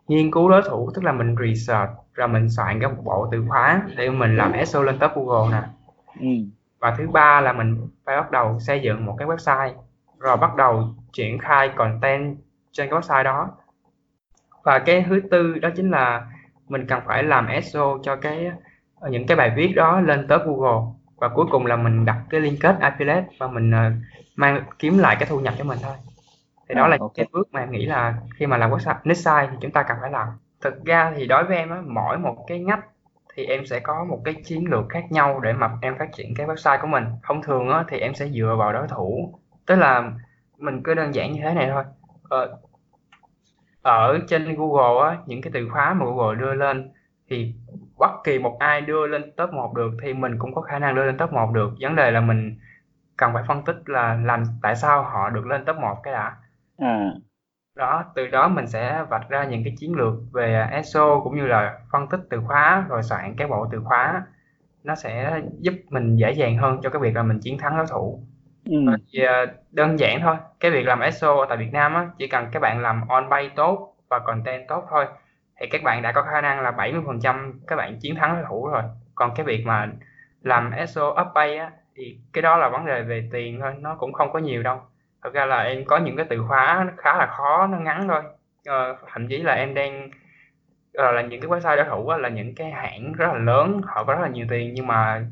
nghiên 0.09 0.31
cứu 0.31 0.51
đối 0.51 0.63
thủ 0.63 0.91
tức 0.95 1.05
là 1.05 1.13
mình 1.13 1.37
research 1.41 1.91
rồi 2.15 2.29
mình 2.29 2.51
soạn 2.51 2.81
cái 2.81 2.91
bộ 3.05 3.29
từ 3.33 3.45
khóa 3.49 3.83
để 3.97 4.11
mình 4.11 4.37
làm 4.37 4.53
SEO 4.67 4.83
lên 4.83 4.99
top 4.99 5.11
Google 5.15 5.61
nè 5.61 5.69
ừ. 6.21 6.45
và 6.79 6.95
thứ 6.99 7.09
ba 7.09 7.41
là 7.41 7.53
mình 7.53 7.89
phải 8.05 8.17
bắt 8.17 8.31
đầu 8.31 8.61
xây 8.61 8.81
dựng 8.81 9.07
một 9.07 9.17
cái 9.19 9.29
website 9.29 9.73
rồi 10.19 10.37
bắt 10.37 10.57
đầu 10.57 10.95
triển 11.13 11.39
khai 11.39 11.69
content 11.77 12.37
trên 12.73 12.91
cái 12.91 13.01
website 13.01 13.23
đó 13.23 13.51
và 14.63 14.79
cái 14.79 15.05
thứ 15.09 15.21
tư 15.31 15.59
đó 15.59 15.69
chính 15.77 15.91
là 15.91 16.27
mình 16.69 16.87
cần 16.87 17.01
phải 17.07 17.23
làm 17.23 17.49
SEO 17.63 17.99
cho 18.03 18.17
cái 18.17 18.51
những 19.11 19.27
cái 19.27 19.37
bài 19.37 19.53
viết 19.57 19.73
đó 19.77 20.01
lên 20.01 20.27
top 20.29 20.43
Google 20.47 20.93
và 21.17 21.29
cuối 21.29 21.47
cùng 21.51 21.67
là 21.67 21.77
mình 21.77 22.05
đặt 22.05 22.19
cái 22.31 22.41
liên 22.41 22.57
kết 22.61 22.77
affiliate 22.81 23.25
và 23.39 23.47
mình 23.47 23.71
uh, 23.71 23.93
mang 24.37 24.65
kiếm 24.79 24.99
lại 24.99 25.17
cái 25.21 25.29
thu 25.29 25.41
nhập 25.41 25.55
cho 25.59 25.65
mình 25.65 25.79
thôi 25.83 25.95
thì 26.71 26.75
đó 26.75 26.83
à, 26.83 26.89
là 26.89 26.97
okay. 27.01 27.15
cái 27.15 27.27
bước 27.33 27.49
mà 27.53 27.61
em 27.61 27.71
nghĩ 27.71 27.87
là 27.87 28.15
khi 28.37 28.47
mà 28.47 28.57
làm 28.57 28.71
website 28.71 28.95
niche 29.05 29.21
site 29.21 29.49
thì 29.51 29.57
chúng 29.61 29.71
ta 29.71 29.83
cần 29.83 29.97
phải 30.01 30.11
làm. 30.11 30.29
Thực 30.61 30.85
ra 30.85 31.13
thì 31.17 31.27
đối 31.27 31.45
với 31.45 31.57
em 31.57 31.71
á 31.71 31.83
mỗi 31.87 32.19
một 32.19 32.45
cái 32.49 32.59
ngách 32.59 32.87
thì 33.35 33.45
em 33.45 33.67
sẽ 33.67 33.81
có 33.81 34.05
một 34.05 34.21
cái 34.25 34.35
chiến 34.35 34.71
lược 34.71 34.89
khác 34.89 35.05
nhau 35.11 35.41
để 35.41 35.53
mà 35.53 35.71
em 35.83 35.99
phát 35.99 36.09
triển 36.13 36.35
cái 36.35 36.47
website 36.47 36.81
của 36.81 36.87
mình. 36.87 37.05
Thông 37.23 37.43
thường 37.43 37.69
á 37.69 37.85
thì 37.89 37.99
em 37.99 38.15
sẽ 38.15 38.29
dựa 38.29 38.57
vào 38.59 38.73
đối 38.73 38.89
thủ. 38.89 39.35
Tức 39.67 39.75
là 39.75 40.13
mình 40.59 40.83
cứ 40.83 40.95
đơn 40.95 41.15
giản 41.15 41.33
như 41.33 41.41
thế 41.43 41.55
này 41.55 41.71
thôi. 41.73 41.85
Ờ, 42.29 42.59
ở 43.83 44.19
trên 44.29 44.55
Google 44.57 45.11
á 45.11 45.17
những 45.27 45.43
cái 45.43 45.51
từ 45.55 45.69
khóa 45.69 45.95
mà 45.95 46.05
Google 46.05 46.37
đưa 46.37 46.55
lên 46.55 46.93
thì 47.31 47.55
bất 47.99 48.11
kỳ 48.25 48.39
một 48.39 48.57
ai 48.59 48.81
đưa 48.81 49.07
lên 49.07 49.33
top 49.37 49.53
1 49.53 49.75
được 49.75 49.91
thì 50.03 50.15
mình 50.15 50.39
cũng 50.39 50.55
có 50.55 50.61
khả 50.61 50.79
năng 50.79 50.95
đưa 50.95 51.05
lên 51.05 51.19
top 51.19 51.33
1 51.33 51.51
được. 51.53 51.71
Vấn 51.81 51.97
đề 51.97 52.11
là 52.11 52.21
mình 52.21 52.59
cần 53.17 53.31
phải 53.35 53.43
phân 53.49 53.65
tích 53.65 53.77
là 53.87 54.15
làm 54.15 54.43
tại 54.63 54.77
sao 54.77 55.03
họ 55.03 55.31
được 55.31 55.47
lên 55.47 55.65
top 55.65 55.77
1 55.77 56.01
cái 56.03 56.15
đã 56.15 56.37
à. 56.81 57.13
đó 57.77 58.05
từ 58.15 58.27
đó 58.27 58.49
mình 58.49 58.67
sẽ 58.67 59.05
vạch 59.11 59.29
ra 59.29 59.45
những 59.45 59.65
cái 59.65 59.75
chiến 59.79 59.95
lược 59.95 60.15
về 60.33 60.67
SEO 60.85 61.21
cũng 61.25 61.37
như 61.37 61.47
là 61.47 61.79
phân 61.93 62.09
tích 62.09 62.21
từ 62.31 62.41
khóa 62.47 62.87
rồi 62.89 63.03
soạn 63.03 63.35
cái 63.37 63.49
bộ 63.49 63.69
từ 63.73 63.81
khóa 63.85 64.23
nó 64.85 64.95
sẽ 64.95 65.41
giúp 65.59 65.75
mình 65.91 66.17
dễ 66.17 66.33
dàng 66.33 66.57
hơn 66.57 66.81
cho 66.83 66.91
cái 66.91 67.03
việc 67.03 67.17
là 67.17 67.23
mình 67.23 67.41
chiến 67.41 67.59
thắng 67.59 67.77
đối 67.77 67.87
thủ 67.87 68.23
ừ. 68.65 68.77
thì 69.13 69.23
ờ, 69.25 69.47
đơn 69.71 69.99
giản 69.99 70.21
thôi 70.23 70.37
cái 70.61 70.71
việc 70.71 70.87
làm 70.87 71.01
SEO 71.13 71.47
tại 71.49 71.59
Việt 71.59 71.73
Nam 71.73 71.95
á, 71.95 72.11
chỉ 72.19 72.27
cần 72.27 72.47
các 72.53 72.61
bạn 72.61 72.83
làm 72.83 73.09
on 73.09 73.31
page 73.31 73.49
tốt 73.57 73.97
và 74.09 74.19
content 74.19 74.69
tốt 74.69 74.85
thôi 74.91 75.07
thì 75.61 75.67
các 75.71 75.83
bạn 75.85 76.03
đã 76.03 76.13
có 76.13 76.23
khả 76.23 76.41
năng 76.41 76.61
là 76.61 76.71
70% 76.71 77.53
các 77.67 77.77
bạn 77.77 77.99
chiến 78.01 78.15
thắng 78.17 78.35
đối 78.35 78.45
thủ 78.49 78.67
rồi 78.67 78.83
còn 79.15 79.31
cái 79.37 79.47
việc 79.47 79.65
mà 79.67 79.93
làm 80.43 80.71
SEO 80.89 81.11
up 81.11 81.27
page 81.35 81.57
á, 81.57 81.71
thì 81.97 82.19
cái 82.33 82.43
đó 82.43 82.57
là 82.57 82.69
vấn 82.69 82.87
đề 82.87 83.03
về 83.03 83.29
tiền 83.33 83.59
thôi 83.61 83.73
nó 83.81 83.95
cũng 83.95 84.13
không 84.13 84.33
có 84.33 84.39
nhiều 84.39 84.63
đâu 84.63 84.81
thật 85.23 85.33
ra 85.33 85.47
là 85.47 85.63
em 85.63 85.85
có 85.85 85.99
những 85.99 86.17
cái 86.17 86.27
từ 86.31 86.45
khóa 86.49 86.85
nó 86.87 86.93
khá 86.97 87.19
là 87.19 87.27
khó 87.27 87.67
nó 87.67 87.79
ngắn 87.79 88.09
thôi. 88.09 88.23
Ờ, 88.67 88.97
thậm 89.13 89.29
chí 89.29 89.37
là 89.37 89.53
em 89.53 89.75
đang 89.75 90.11
ờ, 90.95 91.13
là 91.13 91.23
những 91.23 91.41
cái 91.41 91.51
website 91.51 91.77
đối 91.77 91.85
thủ 91.85 92.11
là 92.11 92.29
những 92.29 92.55
cái 92.55 92.71
hãng 92.71 93.13
rất 93.13 93.27
là 93.33 93.39
lớn 93.39 93.81
họ 93.85 94.05
có 94.05 94.15
rất 94.15 94.23
là 94.23 94.29
nhiều 94.29 94.47
tiền 94.51 94.75
nhưng 94.75 94.87
mà 94.87 95.27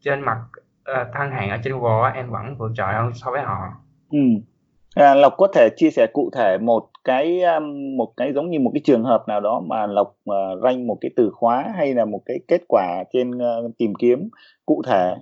trên 0.00 0.20
mặt 0.20 0.38
ờ, 0.84 1.00
uh, 1.00 1.08
thăng 1.12 1.30
hạng 1.30 1.50
ở 1.50 1.58
trên 1.64 1.78
Google 1.78 2.12
em 2.14 2.30
vẫn 2.30 2.54
vượt 2.58 2.72
trội 2.74 2.92
hơn 2.92 3.12
so 3.14 3.30
với 3.30 3.42
họ. 3.42 3.58
Ừ. 4.10 4.18
à, 4.94 5.14
Lộc 5.14 5.34
có 5.36 5.48
thể 5.54 5.68
chia 5.76 5.90
sẻ 5.90 6.06
cụ 6.12 6.30
thể 6.36 6.58
một 6.58 6.88
cái 7.04 7.42
um, 7.42 7.96
một 7.96 8.12
cái 8.16 8.32
giống 8.32 8.50
như 8.50 8.60
một 8.60 8.70
cái 8.74 8.80
trường 8.84 9.04
hợp 9.04 9.24
nào 9.28 9.40
đó 9.40 9.62
mà 9.66 9.86
Lộc 9.86 10.14
ờ, 10.24 10.52
uh, 10.52 10.62
ranh 10.62 10.86
một 10.86 10.98
cái 11.00 11.10
từ 11.16 11.30
khóa 11.34 11.64
hay 11.76 11.94
là 11.94 12.04
một 12.04 12.20
cái 12.26 12.40
kết 12.48 12.62
quả 12.68 13.04
trên 13.12 13.30
uh, 13.30 13.72
tìm 13.78 13.94
kiếm 13.94 14.28
cụ 14.66 14.82
thể? 14.86 15.14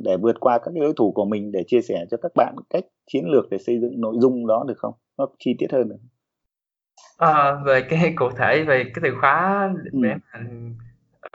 Để 0.00 0.16
vượt 0.16 0.36
qua 0.40 0.58
các 0.58 0.70
cái 0.74 0.80
đối 0.80 0.92
thủ 0.96 1.12
của 1.12 1.24
mình 1.24 1.52
để 1.52 1.64
chia 1.66 1.80
sẻ 1.80 2.04
cho 2.10 2.16
các 2.22 2.32
bạn 2.34 2.56
cách 2.70 2.84
chiến 3.06 3.28
lược 3.28 3.50
để 3.50 3.58
xây 3.58 3.80
dựng 3.80 4.00
nội 4.00 4.14
dung 4.20 4.46
đó 4.46 4.64
được 4.68 4.78
không? 4.78 4.94
Nó 5.18 5.26
chi 5.38 5.56
tiết 5.58 5.72
hơn 5.72 5.88
được. 5.88 5.96
À, 7.18 7.52
về 7.64 7.82
cái 7.82 8.12
cụ 8.16 8.30
thể 8.30 8.64
về 8.64 8.84
cái 8.84 9.02
từ 9.02 9.14
khóa 9.20 9.68
ừ. 9.92 10.00
để 10.02 10.14
mà 10.32 10.40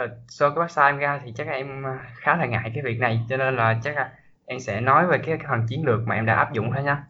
uh, 0.04 0.10
so 0.28 0.50
cái 0.50 0.66
website 0.66 0.90
em 0.90 0.98
ra 0.98 1.22
thì 1.26 1.34
chắc 1.36 1.48
là 1.48 1.54
em 1.54 1.84
khá 2.16 2.38
là 2.38 2.46
ngại 2.46 2.72
cái 2.74 2.84
việc 2.84 3.00
này 3.00 3.20
cho 3.30 3.38
nên 3.38 3.56
là 3.56 3.80
chắc 3.84 3.96
là 3.96 4.12
em 4.46 4.60
sẽ 4.60 4.82
nói 4.82 5.08
về 5.08 5.18
cái 5.26 5.38
phần 5.50 5.60
chiến 5.68 5.86
lược 5.86 6.00
mà 6.06 6.16
em 6.16 6.26
đã 6.26 6.36
áp 6.36 6.54
dụng 6.54 6.72
thôi 6.74 6.84
nha 6.84 7.04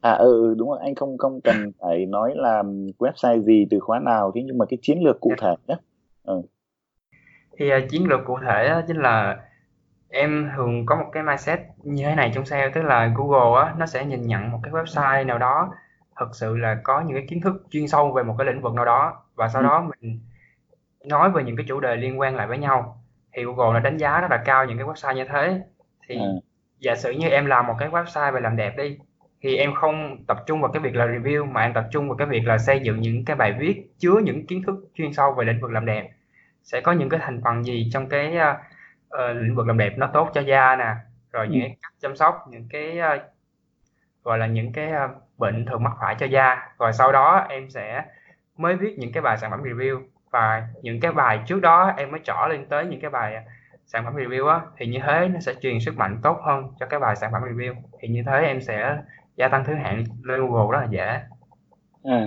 à 0.00 0.12
ừ, 0.12 0.32
ừ 0.32 0.54
đúng 0.58 0.68
rồi 0.68 0.78
anh 0.82 0.94
không 0.94 1.18
không 1.18 1.40
cần 1.44 1.72
phải 1.80 2.06
nói 2.06 2.32
là 2.36 2.62
website 2.98 3.42
gì 3.42 3.66
từ 3.70 3.80
khóa 3.80 3.98
nào 3.98 4.32
thế 4.34 4.42
nhưng 4.44 4.58
mà 4.58 4.66
cái 4.68 4.78
chiến 4.82 5.04
lược 5.04 5.20
cụ 5.20 5.32
dạ. 5.38 5.46
thể 5.46 5.54
nhé 5.66 5.74
ừ. 6.22 6.42
thì 7.58 7.74
uh, 7.74 7.90
chiến 7.90 8.08
lược 8.08 8.20
cụ 8.24 8.38
thể 8.46 8.82
chính 8.86 8.96
là 8.96 9.38
em 10.14 10.50
thường 10.56 10.86
có 10.86 10.96
một 10.96 11.06
cái 11.12 11.22
mindset 11.22 11.60
như 11.82 12.04
thế 12.04 12.14
này 12.14 12.32
trong 12.34 12.46
SEO 12.46 12.70
tức 12.74 12.82
là 12.82 13.12
Google 13.16 13.64
á 13.64 13.74
nó 13.78 13.86
sẽ 13.86 14.04
nhìn 14.04 14.22
nhận 14.22 14.50
một 14.50 14.60
cái 14.62 14.72
website 14.72 15.26
nào 15.26 15.38
đó 15.38 15.74
thật 16.16 16.28
sự 16.32 16.56
là 16.56 16.76
có 16.82 17.00
những 17.00 17.16
cái 17.16 17.26
kiến 17.28 17.40
thức 17.40 17.66
chuyên 17.70 17.88
sâu 17.88 18.12
về 18.12 18.22
một 18.22 18.34
cái 18.38 18.46
lĩnh 18.46 18.60
vực 18.60 18.74
nào 18.74 18.84
đó 18.84 19.22
và 19.34 19.48
sau 19.48 19.62
ừ. 19.62 19.66
đó 19.66 19.90
mình 19.90 20.20
nói 21.04 21.30
về 21.30 21.44
những 21.44 21.56
cái 21.56 21.66
chủ 21.68 21.80
đề 21.80 21.96
liên 21.96 22.20
quan 22.20 22.36
lại 22.36 22.46
với 22.46 22.58
nhau 22.58 23.02
thì 23.32 23.44
Google 23.44 23.72
nó 23.72 23.80
đánh 23.80 23.96
giá 23.96 24.20
rất 24.20 24.30
là 24.30 24.42
cao 24.44 24.64
những 24.64 24.78
cái 24.78 24.86
website 24.86 25.14
như 25.14 25.24
thế 25.24 25.60
thì 26.08 26.14
ừ. 26.14 26.40
giả 26.78 26.94
sử 26.94 27.10
như 27.10 27.28
em 27.28 27.46
làm 27.46 27.66
một 27.66 27.74
cái 27.78 27.88
website 27.88 28.32
về 28.32 28.40
làm 28.40 28.56
đẹp 28.56 28.76
đi 28.76 28.98
thì 29.42 29.56
em 29.56 29.74
không 29.74 30.24
tập 30.26 30.38
trung 30.46 30.60
vào 30.60 30.72
cái 30.72 30.82
việc 30.82 30.94
là 30.94 31.06
review 31.06 31.52
mà 31.52 31.62
em 31.62 31.72
tập 31.72 31.84
trung 31.90 32.08
vào 32.08 32.16
cái 32.16 32.26
việc 32.26 32.42
là 32.44 32.58
xây 32.58 32.80
dựng 32.80 33.00
những 33.00 33.24
cái 33.24 33.36
bài 33.36 33.52
viết 33.58 33.86
chứa 33.98 34.20
những 34.24 34.46
kiến 34.46 34.62
thức 34.66 34.74
chuyên 34.94 35.12
sâu 35.12 35.34
về 35.38 35.44
lĩnh 35.44 35.60
vực 35.60 35.70
làm 35.70 35.86
đẹp 35.86 36.10
sẽ 36.62 36.80
có 36.80 36.92
những 36.92 37.08
cái 37.08 37.20
thành 37.22 37.40
phần 37.44 37.64
gì 37.64 37.90
trong 37.92 38.08
cái 38.08 38.36
uh, 39.14 39.36
lĩnh 39.36 39.54
vực 39.54 39.66
làm 39.66 39.78
đẹp 39.78 39.92
nó 39.96 40.06
tốt 40.06 40.30
cho 40.34 40.40
da 40.40 40.76
nè 40.76 40.94
rồi 41.32 41.48
những 41.48 41.60
ừ. 41.60 41.66
cái 41.66 41.76
cách 41.82 41.92
chăm 42.00 42.16
sóc 42.16 42.44
những 42.48 42.68
cái 42.70 42.98
uh, 42.98 43.22
gọi 44.22 44.38
là 44.38 44.46
những 44.46 44.72
cái 44.72 44.92
uh, 44.92 45.10
bệnh 45.38 45.66
thường 45.66 45.82
mắc 45.82 45.92
phải 46.00 46.16
cho 46.18 46.26
da 46.26 46.68
rồi 46.78 46.92
sau 46.92 47.12
đó 47.12 47.46
em 47.48 47.70
sẽ 47.70 48.04
mới 48.56 48.76
viết 48.76 48.98
những 48.98 49.12
cái 49.12 49.22
bài 49.22 49.38
sản 49.38 49.50
phẩm 49.50 49.62
review 49.62 50.02
và 50.30 50.68
những 50.82 51.00
cái 51.00 51.12
bài 51.12 51.40
trước 51.46 51.60
đó 51.60 51.94
em 51.96 52.10
mới 52.10 52.20
trỏ 52.24 52.46
lên 52.48 52.66
tới 52.68 52.86
những 52.86 53.00
cái 53.00 53.10
bài 53.10 53.44
sản 53.86 54.04
phẩm 54.04 54.16
review 54.16 54.46
á 54.46 54.60
thì 54.76 54.86
như 54.86 54.98
thế 55.06 55.28
nó 55.28 55.40
sẽ 55.40 55.54
truyền 55.60 55.80
sức 55.80 55.96
mạnh 55.96 56.20
tốt 56.22 56.38
hơn 56.42 56.72
cho 56.80 56.86
cái 56.86 57.00
bài 57.00 57.16
sản 57.16 57.32
phẩm 57.32 57.42
review 57.42 57.74
thì 58.00 58.08
như 58.08 58.22
thế 58.26 58.40
em 58.40 58.60
sẽ 58.60 58.96
gia 59.36 59.48
tăng 59.48 59.64
thứ 59.64 59.74
hạng 59.74 60.04
lên 60.22 60.40
Google 60.40 60.72
rất 60.72 60.80
là 60.80 60.86
dễ 60.90 61.20
à. 62.04 62.26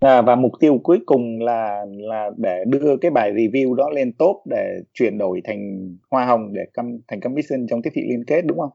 À, 0.00 0.22
và 0.22 0.36
mục 0.36 0.52
tiêu 0.60 0.78
cuối 0.82 0.98
cùng 1.06 1.40
là 1.40 1.84
là 1.90 2.30
để 2.36 2.64
đưa 2.66 2.96
cái 3.00 3.10
bài 3.10 3.32
review 3.32 3.74
đó 3.74 3.90
lên 3.90 4.12
top 4.12 4.36
để 4.50 4.80
chuyển 4.94 5.18
đổi 5.18 5.40
thành 5.44 5.90
hoa 6.10 6.24
hồng 6.24 6.52
để 6.52 6.62
com, 6.74 6.98
thành 7.08 7.20
commission 7.20 7.66
trong 7.70 7.82
tiếp 7.82 7.90
thị 7.94 8.02
liên 8.10 8.24
kết 8.26 8.42
đúng 8.46 8.58
không? 8.58 8.70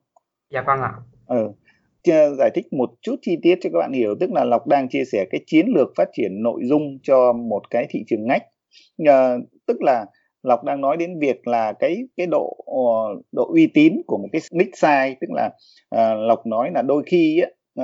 Dạ 0.53 0.63
vâng 0.67 0.79
ạ. 0.81 0.91
Ừ. 1.27 1.51
giải 2.37 2.49
thích 2.53 2.73
một 2.73 2.89
chút 3.01 3.15
chi 3.21 3.37
tiết 3.41 3.55
cho 3.61 3.69
các 3.73 3.79
bạn 3.79 3.93
hiểu 3.93 4.15
tức 4.19 4.31
là 4.31 4.43
Lộc 4.43 4.67
đang 4.67 4.89
chia 4.89 5.03
sẻ 5.11 5.25
cái 5.31 5.41
chiến 5.45 5.65
lược 5.75 5.87
phát 5.97 6.09
triển 6.13 6.43
nội 6.43 6.61
dung 6.63 6.99
cho 7.03 7.33
một 7.33 7.69
cái 7.69 7.85
thị 7.89 8.03
trường 8.07 8.27
ngách 8.27 8.43
à, 9.05 9.35
tức 9.67 9.81
là 9.81 10.05
Lộc 10.43 10.63
đang 10.63 10.81
nói 10.81 10.97
đến 10.97 11.19
việc 11.19 11.47
là 11.47 11.73
cái 11.79 11.97
cái 12.17 12.27
độ 12.27 12.57
ờ, 12.65 13.21
độ 13.31 13.51
uy 13.53 13.67
tín 13.67 14.01
của 14.07 14.17
một 14.17 14.27
cái 14.31 14.41
nick 14.51 14.77
site 14.77 15.15
tức 15.21 15.27
là 15.29 15.49
uh, 15.95 16.27
Lộc 16.27 16.45
nói 16.45 16.71
là 16.73 16.81
đôi 16.81 17.03
khi 17.05 17.41
uh, 17.79 17.83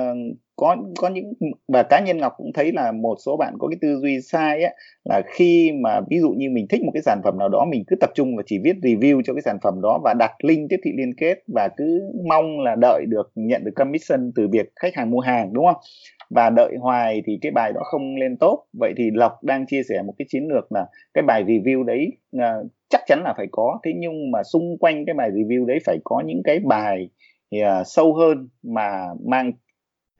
có 0.60 0.76
có 0.96 1.08
những 1.08 1.32
và 1.68 1.82
cá 1.82 2.00
nhân 2.00 2.18
Ngọc 2.18 2.32
cũng 2.36 2.52
thấy 2.52 2.72
là 2.72 2.92
một 2.92 3.16
số 3.26 3.36
bạn 3.36 3.54
có 3.58 3.68
cái 3.68 3.78
tư 3.80 3.96
duy 4.02 4.20
sai 4.20 4.62
á 4.62 4.70
là 5.04 5.22
khi 5.26 5.72
mà 5.72 6.00
ví 6.10 6.18
dụ 6.18 6.30
như 6.30 6.50
mình 6.50 6.66
thích 6.68 6.82
một 6.82 6.90
cái 6.94 7.02
sản 7.02 7.20
phẩm 7.24 7.38
nào 7.38 7.48
đó 7.48 7.64
mình 7.70 7.84
cứ 7.86 7.96
tập 7.96 8.10
trung 8.14 8.36
và 8.36 8.42
chỉ 8.46 8.58
viết 8.64 8.76
review 8.82 9.22
cho 9.24 9.34
cái 9.34 9.42
sản 9.42 9.58
phẩm 9.62 9.80
đó 9.82 10.00
và 10.04 10.14
đặt 10.14 10.32
link 10.44 10.70
tiếp 10.70 10.76
thị 10.84 10.90
liên 10.96 11.14
kết 11.14 11.38
và 11.54 11.68
cứ 11.76 12.12
mong 12.28 12.60
là 12.60 12.76
đợi 12.80 13.04
được 13.08 13.32
nhận 13.34 13.64
được 13.64 13.72
commission 13.74 14.32
từ 14.36 14.48
việc 14.52 14.72
khách 14.76 14.94
hàng 14.94 15.10
mua 15.10 15.20
hàng 15.20 15.52
đúng 15.52 15.66
không? 15.66 15.82
Và 16.30 16.50
đợi 16.50 16.76
hoài 16.80 17.22
thì 17.26 17.38
cái 17.42 17.52
bài 17.52 17.72
đó 17.72 17.80
không 17.84 18.16
lên 18.16 18.36
tốt 18.36 18.64
vậy 18.78 18.92
thì 18.96 19.10
lộc 19.14 19.44
đang 19.44 19.66
chia 19.66 19.82
sẻ 19.88 20.02
một 20.02 20.14
cái 20.18 20.26
chiến 20.28 20.48
lược 20.48 20.72
là 20.72 20.86
cái 21.14 21.22
bài 21.22 21.44
review 21.44 21.82
đấy 21.82 22.12
uh, 22.36 22.66
chắc 22.88 23.00
chắn 23.06 23.22
là 23.24 23.34
phải 23.36 23.46
có. 23.52 23.78
Thế 23.84 23.92
nhưng 23.96 24.30
mà 24.30 24.42
xung 24.42 24.78
quanh 24.78 25.06
cái 25.06 25.14
bài 25.14 25.30
review 25.30 25.66
đấy 25.66 25.78
phải 25.86 25.98
có 26.04 26.22
những 26.26 26.42
cái 26.44 26.58
bài 26.58 27.08
uh, 27.56 27.86
sâu 27.86 28.14
hơn 28.14 28.48
mà 28.62 29.06
mang 29.26 29.52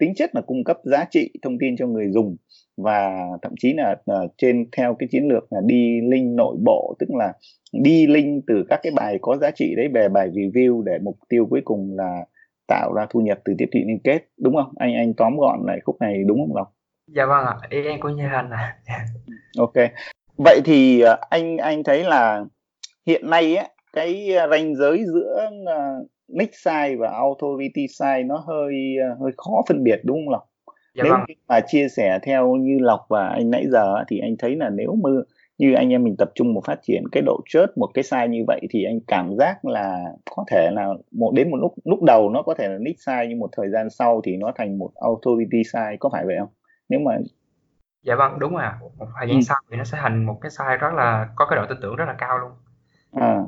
tính 0.00 0.14
chất 0.14 0.34
là 0.34 0.40
cung 0.40 0.64
cấp 0.64 0.78
giá 0.84 1.04
trị 1.10 1.30
thông 1.42 1.58
tin 1.58 1.76
cho 1.76 1.86
người 1.86 2.10
dùng 2.10 2.36
và 2.76 3.26
thậm 3.42 3.52
chí 3.60 3.72
là 3.72 3.96
uh, 4.12 4.30
trên 4.38 4.66
theo 4.76 4.96
cái 4.98 5.08
chiến 5.12 5.28
lược 5.28 5.52
là 5.52 5.60
đi 5.66 6.00
link 6.10 6.36
nội 6.36 6.56
bộ 6.64 6.96
tức 6.98 7.06
là 7.18 7.32
đi 7.72 8.06
link 8.06 8.44
từ 8.46 8.64
các 8.68 8.80
cái 8.82 8.92
bài 8.96 9.18
có 9.22 9.36
giá 9.36 9.50
trị 9.50 9.74
đấy 9.76 9.88
về 9.94 10.08
bài 10.08 10.28
review 10.30 10.82
để 10.82 10.98
mục 11.02 11.18
tiêu 11.28 11.46
cuối 11.50 11.60
cùng 11.64 11.96
là 11.96 12.24
tạo 12.68 12.92
ra 12.92 13.06
thu 13.10 13.20
nhập 13.20 13.38
từ 13.44 13.54
tiếp 13.58 13.68
thị 13.72 13.80
liên 13.86 13.98
kết 14.04 14.18
đúng 14.38 14.54
không 14.56 14.72
anh 14.76 14.94
anh 14.94 15.14
tóm 15.14 15.36
gọn 15.36 15.60
lại 15.66 15.80
khúc 15.84 15.96
này 16.00 16.22
đúng 16.26 16.38
không 16.40 16.56
Lộc? 16.56 16.72
Dạ 17.06 17.26
vâng 17.26 17.44
ạ 17.44 17.54
ý 17.70 17.82
em 17.82 18.00
cũng 18.00 18.16
như 18.16 18.24
anh 18.32 18.50
à. 18.86 19.06
ok 19.58 19.74
vậy 20.36 20.60
thì 20.64 21.00
ờ, 21.00 21.18
anh 21.30 21.56
anh 21.56 21.84
thấy 21.84 22.04
là 22.04 22.44
hiện 23.06 23.30
nay 23.30 23.56
á 23.56 23.68
cái 23.92 24.28
ranh 24.50 24.74
giới 24.74 25.04
giữa 25.14 25.50
nick 26.32 26.52
size 26.54 26.98
và 26.98 27.08
authority 27.08 27.86
size 27.86 28.26
nó 28.26 28.36
hơi 28.36 28.96
uh, 29.12 29.20
hơi 29.20 29.32
khó 29.36 29.62
phân 29.68 29.84
biệt 29.84 30.00
đúng 30.04 30.16
không 30.16 30.32
Lộc? 30.32 30.46
Dạ 30.94 31.04
nếu 31.04 31.12
vâng. 31.12 31.24
mà 31.48 31.60
chia 31.66 31.88
sẻ 31.88 32.18
theo 32.22 32.56
như 32.56 32.78
Lộc 32.80 33.06
và 33.08 33.28
anh 33.28 33.50
nãy 33.50 33.64
giờ 33.70 33.94
thì 34.08 34.18
anh 34.18 34.36
thấy 34.38 34.56
là 34.56 34.70
nếu 34.70 34.94
mà 35.02 35.10
như 35.58 35.74
anh 35.74 35.92
em 35.92 36.04
mình 36.04 36.16
tập 36.18 36.30
trung 36.34 36.54
một 36.54 36.62
phát 36.66 36.78
triển 36.82 37.04
cái 37.12 37.22
độ 37.26 37.40
chớt 37.48 37.66
một 37.78 37.90
cái 37.94 38.04
size 38.04 38.28
như 38.28 38.44
vậy 38.46 38.60
thì 38.70 38.84
anh 38.84 39.00
cảm 39.06 39.36
giác 39.38 39.64
là 39.64 40.04
có 40.36 40.44
thể 40.50 40.70
là 40.72 40.88
một 41.12 41.32
đến 41.34 41.50
một 41.50 41.56
lúc 41.60 41.74
lúc 41.84 42.02
đầu 42.02 42.30
nó 42.30 42.42
có 42.42 42.54
thể 42.54 42.68
là 42.68 42.78
nick 42.78 42.98
size 42.98 43.28
nhưng 43.28 43.38
một 43.38 43.50
thời 43.56 43.70
gian 43.70 43.90
sau 43.90 44.20
thì 44.24 44.36
nó 44.36 44.52
thành 44.56 44.78
một 44.78 44.90
authority 44.94 45.62
size 45.62 45.96
có 46.00 46.08
phải 46.12 46.24
vậy 46.26 46.36
không 46.38 46.48
nếu 46.88 47.00
mà 47.00 47.18
dạ 48.02 48.14
vâng 48.14 48.38
đúng 48.38 48.52
rồi 48.52 48.62
một 48.80 49.06
thời 49.18 49.28
gian 49.28 49.36
ừ. 49.36 49.42
sau 49.42 49.56
thì 49.70 49.76
nó 49.76 49.84
sẽ 49.84 49.98
thành 50.00 50.24
một 50.24 50.38
cái 50.40 50.50
size 50.50 50.78
rất 50.78 50.92
là 50.94 51.28
có 51.36 51.46
cái 51.46 51.56
độ 51.56 51.66
tin 51.68 51.78
tưởng 51.82 51.96
rất 51.96 52.04
là 52.04 52.14
cao 52.18 52.38
luôn 52.38 52.50
à 53.12 53.44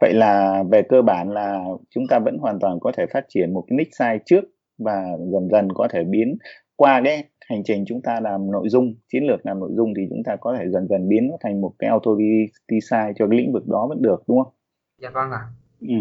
vậy 0.00 0.14
là 0.14 0.62
về 0.70 0.82
cơ 0.82 1.02
bản 1.02 1.30
là 1.30 1.64
chúng 1.90 2.06
ta 2.06 2.18
vẫn 2.18 2.38
hoàn 2.38 2.58
toàn 2.60 2.80
có 2.80 2.92
thể 2.96 3.06
phát 3.12 3.24
triển 3.28 3.54
một 3.54 3.64
cái 3.68 3.76
nick 3.76 3.92
size 3.92 4.18
trước 4.26 4.44
và 4.78 5.04
dần 5.32 5.48
dần 5.50 5.68
có 5.74 5.88
thể 5.92 6.04
biến 6.04 6.38
qua 6.76 7.00
cái 7.04 7.24
hành 7.48 7.62
trình 7.64 7.84
chúng 7.86 8.02
ta 8.02 8.20
làm 8.20 8.50
nội 8.50 8.68
dung 8.68 8.94
chiến 9.12 9.24
lược 9.24 9.46
làm 9.46 9.60
nội 9.60 9.70
dung 9.72 9.92
thì 9.96 10.02
chúng 10.10 10.22
ta 10.24 10.36
có 10.40 10.56
thể 10.58 10.64
dần 10.68 10.88
dần 10.88 11.08
biến 11.08 11.28
nó 11.30 11.36
thành 11.40 11.60
một 11.60 11.72
cái 11.78 11.90
authority 11.90 12.80
site 12.90 13.12
cho 13.18 13.26
cái 13.30 13.38
lĩnh 13.38 13.52
vực 13.52 13.68
đó 13.68 13.86
vẫn 13.88 14.02
được 14.02 14.22
đúng 14.28 14.44
không? 14.44 14.52
Dạ 15.02 15.10
vâng 15.14 15.30
ạ. 15.30 15.40
Ừ. 15.80 15.94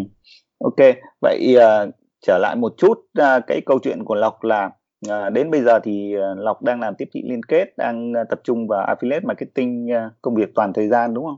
Ok, 0.60 0.96
vậy 1.22 1.56
uh, 1.58 1.94
trở 2.22 2.38
lại 2.42 2.56
một 2.56 2.74
chút 2.78 2.94
uh, 2.98 3.44
cái 3.48 3.62
câu 3.66 3.80
chuyện 3.84 4.04
của 4.06 4.16
Lộc 4.16 4.44
là 4.44 4.72
uh, 5.08 5.34
đến 5.34 5.52
bây 5.52 5.62
giờ 5.62 5.80
thì 5.84 6.16
uh, 6.18 6.38
Lộc 6.38 6.64
đang 6.64 6.80
làm 6.80 6.96
tiếp 6.98 7.10
thị 7.14 7.24
liên 7.26 7.44
kết, 7.44 7.74
đang 7.78 8.12
uh, 8.12 8.30
tập 8.30 8.40
trung 8.44 8.68
vào 8.68 8.96
affiliate 8.96 9.26
marketing 9.28 9.88
uh, 9.88 10.14
công 10.22 10.36
việc 10.36 10.50
toàn 10.56 10.74
thời 10.74 10.88
gian 10.88 11.14
đúng 11.14 11.26
không? 11.26 11.38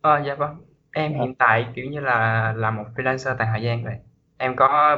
Ờ 0.00 0.22
dạ 0.26 0.34
vâng. 0.34 0.56
Em 0.98 1.14
à. 1.14 1.18
hiện 1.20 1.34
tại 1.34 1.66
kiểu 1.74 1.86
như 1.90 2.00
là 2.00 2.52
làm 2.56 2.76
một 2.76 2.84
freelancer 2.96 3.34
tại 3.38 3.48
thời 3.52 3.62
gian 3.62 3.84
vậy. 3.84 3.94
Em 4.38 4.56
có 4.56 4.96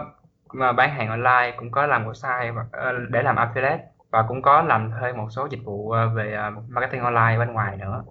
mà 0.52 0.73
bán 0.73 0.90
hàng 0.90 1.09
online 1.09 1.57
cũng 1.57 1.71
có 1.71 1.87
làm 1.87 2.07
website 2.07 2.54
và 2.54 2.64
ờ, 2.73 2.92
để 3.11 3.23
làm 3.23 3.37
affiliate 3.37 3.78
và 4.11 4.25
cũng 4.28 4.42
có 4.42 4.62
làm 4.62 4.90
thêm 5.00 5.16
một 5.16 5.26
số 5.30 5.49
dịch 5.50 5.61
vụ 5.64 5.90
ờ, 5.90 6.09
về 6.14 6.33
ờ, 6.33 6.50
marketing 6.69 7.00
online 7.00 7.38
bên 7.38 7.52
ngoài 7.52 7.76
nữa. 7.76 8.04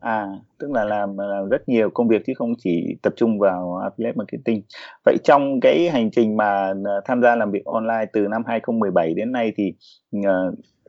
À, 0.00 0.26
tức 0.58 0.70
là 0.70 0.84
làm, 0.84 1.18
làm 1.18 1.48
rất 1.48 1.68
nhiều 1.68 1.90
công 1.90 2.08
việc 2.08 2.22
chứ 2.26 2.32
không 2.36 2.52
chỉ 2.58 2.98
tập 3.02 3.12
trung 3.16 3.38
vào 3.38 3.80
affiliate 3.82 4.16
marketing. 4.16 4.62
Vậy 5.04 5.16
trong 5.24 5.60
cái 5.60 5.90
hành 5.92 6.10
trình 6.10 6.36
mà 6.36 6.72
tham 7.04 7.22
gia 7.22 7.36
làm 7.36 7.50
việc 7.50 7.64
online 7.64 8.04
từ 8.12 8.28
năm 8.28 8.42
2017 8.46 9.14
đến 9.14 9.32
nay 9.32 9.52
thì 9.56 9.74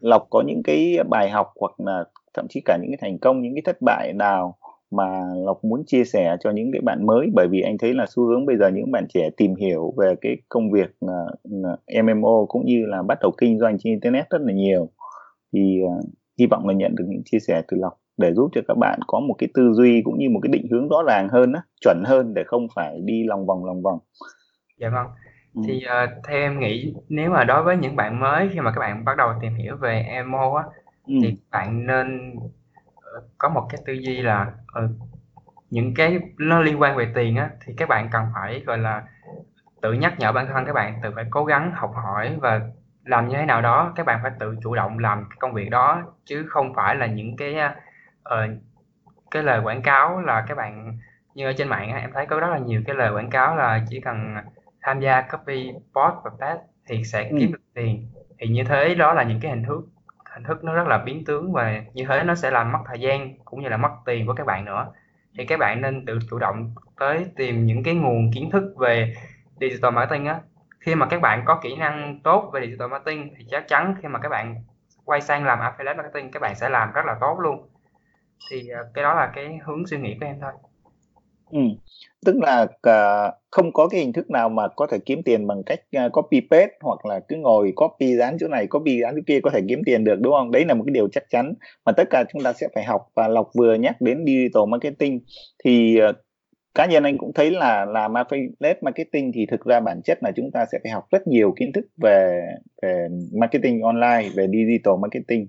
Lộc 0.01 0.27
có 0.29 0.43
những 0.47 0.63
cái 0.63 0.97
bài 1.09 1.29
học 1.29 1.47
hoặc 1.59 1.71
là 1.77 2.03
thậm 2.33 2.45
chí 2.49 2.61
cả 2.65 2.77
những 2.81 2.91
cái 2.91 2.97
thành 3.01 3.19
công, 3.19 3.41
những 3.41 3.55
cái 3.55 3.61
thất 3.65 3.77
bại 3.81 4.13
nào 4.13 4.55
mà 4.91 5.03
Lộc 5.45 5.63
muốn 5.63 5.83
chia 5.85 6.03
sẻ 6.03 6.37
cho 6.39 6.51
những 6.51 6.71
cái 6.71 6.81
bạn 6.81 7.05
mới 7.05 7.29
bởi 7.33 7.47
vì 7.47 7.61
anh 7.61 7.77
thấy 7.77 7.93
là 7.93 8.05
xu 8.09 8.25
hướng 8.25 8.45
bây 8.45 8.57
giờ 8.57 8.67
những 8.67 8.91
bạn 8.91 9.05
trẻ 9.09 9.29
tìm 9.37 9.55
hiểu 9.55 9.93
về 9.97 10.15
cái 10.21 10.37
công 10.49 10.71
việc 10.71 10.89
uh, 11.05 11.11
ờ, 11.63 12.01
MMO 12.03 12.45
cũng 12.49 12.65
như 12.65 12.85
là 12.85 13.01
bắt 13.01 13.17
đầu 13.21 13.31
kinh 13.37 13.59
doanh 13.59 13.77
trên 13.79 13.93
internet 13.93 14.29
rất 14.29 14.41
là 14.41 14.53
nhiều 14.53 14.89
thì 15.53 15.81
uh, 15.83 16.05
hy 16.39 16.45
vọng 16.45 16.67
là 16.67 16.73
nhận 16.73 16.95
được 16.95 17.05
những 17.07 17.21
chia 17.25 17.39
sẻ 17.39 17.61
từ 17.67 17.77
Lộc 17.77 17.93
để 18.17 18.33
giúp 18.33 18.49
cho 18.55 18.61
các 18.67 18.77
bạn 18.77 18.99
có 19.07 19.19
một 19.19 19.35
cái 19.37 19.49
tư 19.53 19.71
duy 19.73 20.01
cũng 20.05 20.19
như 20.19 20.29
một 20.29 20.39
cái 20.43 20.49
định 20.51 20.67
hướng 20.71 20.89
rõ 20.89 20.97
ràng 21.07 21.29
hơn 21.29 21.53
á, 21.53 21.61
chuẩn 21.81 22.03
hơn 22.05 22.33
để 22.33 22.43
không 22.45 22.67
phải 22.75 22.99
đi 23.03 23.23
lòng 23.23 23.45
vòng 23.45 23.65
lòng 23.65 23.81
vòng. 23.81 23.99
Dạ 24.77 24.89
vâng. 24.89 25.07
Ừ. 25.55 25.61
Thì 25.67 25.83
uh, 25.85 26.09
theo 26.27 26.37
em 26.37 26.59
nghĩ 26.59 26.93
nếu 27.09 27.31
mà 27.31 27.43
đối 27.43 27.63
với 27.63 27.77
những 27.77 27.95
bạn 27.95 28.19
mới 28.19 28.49
khi 28.53 28.59
mà 28.59 28.71
các 28.71 28.79
bạn 28.79 29.05
bắt 29.05 29.17
đầu 29.17 29.29
tìm 29.41 29.55
hiểu 29.55 29.75
về 29.75 30.05
MMO 30.23 30.55
á 30.55 30.63
ừ. 31.07 31.13
thì 31.23 31.37
bạn 31.51 31.87
nên 31.87 32.35
có 33.37 33.49
một 33.49 33.67
cái 33.69 33.81
tư 33.85 33.93
duy 33.93 34.21
là 34.21 34.51
uh, 34.83 34.91
những 35.69 35.93
cái 35.93 36.19
nó 36.37 36.61
liên 36.61 36.81
quan 36.81 36.95
về 36.95 37.11
tiền 37.15 37.35
á 37.35 37.49
thì 37.65 37.73
các 37.77 37.89
bạn 37.89 38.09
cần 38.11 38.25
phải 38.35 38.63
gọi 38.65 38.77
là 38.77 39.03
tự 39.81 39.93
nhắc 39.93 40.19
nhở 40.19 40.31
bản 40.31 40.47
thân 40.47 40.65
các 40.65 40.73
bạn 40.73 40.99
tự 41.03 41.11
phải 41.15 41.25
cố 41.29 41.45
gắng 41.45 41.71
học 41.75 41.91
hỏi 41.95 42.37
và 42.41 42.61
làm 43.03 43.27
như 43.27 43.35
thế 43.37 43.45
nào 43.45 43.61
đó 43.61 43.93
các 43.95 44.05
bạn 44.05 44.19
phải 44.23 44.31
tự 44.39 44.55
chủ 44.63 44.75
động 44.75 44.99
làm 44.99 45.25
cái 45.29 45.37
công 45.39 45.53
việc 45.53 45.69
đó 45.69 46.03
chứ 46.25 46.45
không 46.49 46.73
phải 46.73 46.95
là 46.95 47.05
những 47.05 47.35
cái 47.37 47.55
uh, 48.29 48.59
cái 49.31 49.43
lời 49.43 49.61
quảng 49.63 49.81
cáo 49.81 50.21
là 50.21 50.45
các 50.47 50.55
bạn 50.57 50.97
như 51.33 51.45
ở 51.45 51.53
trên 51.57 51.67
mạng 51.67 51.89
em 51.89 52.11
thấy 52.13 52.25
có 52.25 52.39
rất 52.39 52.49
là 52.49 52.57
nhiều 52.57 52.81
cái 52.85 52.95
lời 52.95 53.11
quảng 53.13 53.29
cáo 53.29 53.55
là 53.55 53.85
chỉ 53.89 53.99
cần 53.99 54.35
tham 54.81 54.99
gia 54.99 55.21
copy 55.21 55.71
post 55.71 56.15
và 56.23 56.31
paste 56.39 56.63
thì 56.87 57.03
sẽ 57.03 57.23
kiếm 57.23 57.51
ừ. 57.51 57.51
được 57.51 57.63
tiền 57.73 58.07
thì 58.39 58.47
như 58.47 58.63
thế 58.63 58.95
đó 58.95 59.13
là 59.13 59.23
những 59.23 59.39
cái 59.41 59.51
hình 59.51 59.63
thức 59.63 59.81
hình 60.39 60.47
thức 60.47 60.63
nó 60.63 60.73
rất 60.73 60.87
là 60.87 60.97
biến 60.97 61.25
tướng 61.25 61.53
và 61.53 61.83
như 61.93 62.05
thế 62.09 62.23
nó 62.23 62.35
sẽ 62.35 62.51
làm 62.51 62.71
mất 62.71 62.79
thời 62.87 62.99
gian 62.99 63.33
cũng 63.45 63.61
như 63.61 63.69
là 63.69 63.77
mất 63.77 63.89
tiền 64.05 64.27
của 64.27 64.33
các 64.33 64.45
bạn 64.45 64.65
nữa. 64.65 64.91
Thì 65.37 65.45
các 65.45 65.59
bạn 65.59 65.81
nên 65.81 66.05
tự 66.05 66.19
chủ 66.29 66.39
động 66.39 66.71
tới 66.99 67.25
tìm 67.35 67.65
những 67.65 67.83
cái 67.83 67.95
nguồn 67.95 68.31
kiến 68.33 68.49
thức 68.51 68.73
về 68.77 69.13
digital 69.59 69.93
marketing 69.93 70.25
á. 70.25 70.39
Khi 70.79 70.95
mà 70.95 71.05
các 71.05 71.21
bạn 71.21 71.43
có 71.45 71.59
kỹ 71.63 71.75
năng 71.75 72.19
tốt 72.23 72.51
về 72.53 72.61
digital 72.65 72.89
marketing 72.89 73.33
thì 73.37 73.45
chắc 73.51 73.67
chắn 73.67 73.95
khi 74.01 74.07
mà 74.07 74.19
các 74.19 74.29
bạn 74.29 74.55
quay 75.05 75.21
sang 75.21 75.45
làm 75.45 75.59
affiliate 75.59 75.97
marketing, 75.97 76.31
các 76.31 76.41
bạn 76.41 76.55
sẽ 76.55 76.69
làm 76.69 76.91
rất 76.91 77.05
là 77.05 77.15
tốt 77.21 77.39
luôn. 77.39 77.69
Thì 78.51 78.69
ờ, 78.69 78.91
cái 78.93 79.03
đó 79.03 79.13
là 79.13 79.31
cái 79.35 79.59
hướng 79.65 79.87
suy 79.87 79.97
nghĩ 79.97 80.17
của 80.19 80.25
em 80.25 80.39
thôi. 80.41 80.51
Ừ. 81.51 81.59
Tức 82.25 82.35
là 82.35 82.61
uh, 82.63 83.33
không 83.51 83.73
có 83.73 83.87
cái 83.87 83.99
hình 83.99 84.13
thức 84.13 84.29
nào 84.29 84.49
mà 84.49 84.67
có 84.67 84.87
thể 84.91 84.97
kiếm 85.05 85.23
tiền 85.23 85.47
bằng 85.47 85.63
cách 85.65 85.79
uh, 86.05 86.11
copy 86.11 86.41
paste 86.51 86.77
hoặc 86.81 87.05
là 87.05 87.19
cứ 87.19 87.35
ngồi 87.35 87.73
copy 87.75 88.15
dán 88.15 88.37
chỗ 88.39 88.47
này, 88.47 88.67
copy 88.67 88.99
dán 89.01 89.13
chỗ 89.15 89.21
kia 89.27 89.39
có 89.43 89.49
thể 89.49 89.61
kiếm 89.69 89.81
tiền 89.85 90.03
được 90.03 90.19
đúng 90.19 90.33
không? 90.33 90.51
Đấy 90.51 90.65
là 90.65 90.73
một 90.73 90.83
cái 90.87 90.93
điều 90.93 91.07
chắc 91.11 91.23
chắn 91.29 91.53
mà 91.85 91.91
tất 91.91 92.09
cả 92.09 92.23
chúng 92.33 92.43
ta 92.43 92.53
sẽ 92.53 92.67
phải 92.75 92.83
học 92.83 93.01
và 93.15 93.27
Lộc 93.27 93.49
vừa 93.57 93.73
nhắc 93.73 94.01
đến 94.01 94.25
digital 94.25 94.63
marketing 94.67 95.19
thì 95.63 95.99
uh, 96.09 96.15
cá 96.75 96.85
nhân 96.85 97.03
anh 97.03 97.17
cũng 97.17 97.33
thấy 97.33 97.51
là 97.51 97.85
làm 97.85 98.13
affiliate 98.13 98.75
marketing 98.81 99.31
thì 99.35 99.45
thực 99.45 99.65
ra 99.65 99.79
bản 99.79 100.01
chất 100.01 100.23
là 100.23 100.31
chúng 100.35 100.51
ta 100.51 100.65
sẽ 100.71 100.79
phải 100.83 100.91
học 100.91 101.03
rất 101.11 101.27
nhiều 101.27 101.53
kiến 101.59 101.71
thức 101.73 101.85
về 101.97 102.41
về 102.81 103.07
marketing 103.33 103.81
online 103.81 104.29
về 104.35 104.47
digital 104.47 104.93
marketing 105.01 105.47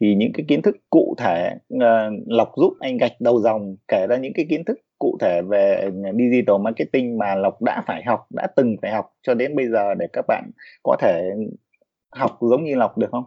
thì 0.00 0.14
những 0.14 0.32
cái 0.34 0.44
kiến 0.48 0.62
thức 0.62 0.76
cụ 0.90 1.14
thể 1.18 1.54
uh, 1.74 1.80
lọc 2.26 2.52
giúp 2.56 2.72
anh 2.80 2.96
gạch 2.96 3.20
đầu 3.20 3.40
dòng 3.40 3.76
kể 3.88 4.06
ra 4.06 4.16
những 4.16 4.32
cái 4.32 4.46
kiến 4.50 4.64
thức 4.64 4.78
cụ 5.02 5.18
thể 5.20 5.42
về 5.42 5.90
digital 6.14 6.56
marketing 6.60 7.18
mà 7.18 7.34
lộc 7.34 7.62
đã 7.62 7.82
phải 7.86 8.02
học 8.04 8.26
đã 8.30 8.46
từng 8.56 8.76
phải 8.82 8.92
học 8.92 9.12
cho 9.22 9.34
đến 9.34 9.56
bây 9.56 9.68
giờ 9.68 9.94
để 9.94 10.06
các 10.12 10.24
bạn 10.28 10.50
có 10.82 10.96
thể 11.00 11.30
học 12.10 12.38
giống 12.40 12.64
như 12.64 12.74
lộc 12.74 12.98
được 12.98 13.10
không? 13.10 13.24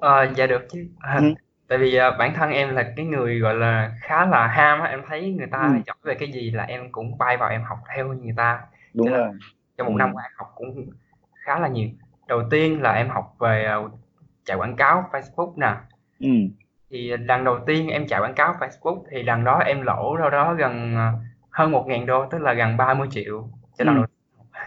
À, 0.00 0.32
dạ 0.36 0.46
được 0.46 0.66
chứ. 0.70 0.86
À, 1.00 1.18
ừ. 1.22 1.34
tại 1.68 1.78
vì 1.78 1.98
uh, 1.98 2.18
bản 2.18 2.34
thân 2.34 2.50
em 2.50 2.74
là 2.74 2.92
cái 2.96 3.06
người 3.06 3.38
gọi 3.38 3.54
là 3.54 3.96
khá 4.00 4.26
là 4.26 4.46
ham 4.46 4.80
á 4.80 4.86
em 4.86 5.02
thấy 5.08 5.32
người 5.32 5.46
ta 5.46 5.58
ừ. 5.58 5.82
giỏi 5.86 5.96
về 6.02 6.14
cái 6.14 6.32
gì 6.32 6.50
là 6.50 6.64
em 6.64 6.92
cũng 6.92 7.18
bay 7.18 7.36
vào 7.36 7.50
em 7.50 7.62
học 7.62 7.78
theo 7.94 8.08
người 8.08 8.34
ta. 8.36 8.60
Đúng 8.94 9.08
Cho 9.08 9.16
rồi. 9.16 9.28
trong 9.78 9.86
một 9.86 9.92
ừ. 9.92 9.98
năm 9.98 10.14
qua 10.14 10.22
em 10.22 10.32
học 10.36 10.52
cũng 10.54 10.86
khá 11.34 11.58
là 11.58 11.68
nhiều. 11.68 11.88
Đầu 12.28 12.42
tiên 12.50 12.82
là 12.82 12.92
em 12.92 13.08
học 13.08 13.36
về 13.38 13.68
uh, 13.84 13.90
chạy 14.44 14.56
quảng 14.56 14.76
cáo 14.76 15.04
Facebook 15.12 15.52
nè. 15.56 15.74
Ừ. 16.20 16.28
thì 16.92 17.16
lần 17.16 17.44
đầu 17.44 17.58
tiên 17.66 17.88
em 17.88 18.06
chạy 18.06 18.20
quảng 18.20 18.34
cáo 18.34 18.54
Facebook 18.60 19.02
thì 19.10 19.22
lần 19.22 19.44
đó 19.44 19.58
em 19.58 19.82
lỗ 19.82 20.16
đâu 20.16 20.30
đó 20.30 20.54
gần 20.54 20.94
uh, 20.94 21.20
hơn 21.50 21.70
một 21.70 21.84
ngàn 21.86 22.06
đô 22.06 22.26
tức 22.30 22.38
là 22.38 22.52
gần 22.52 22.76
30 22.76 23.08
triệu 23.10 23.48
cho 23.78 23.84
lần 23.84 23.96
ừ. 23.96 23.98
đầu 23.98 24.06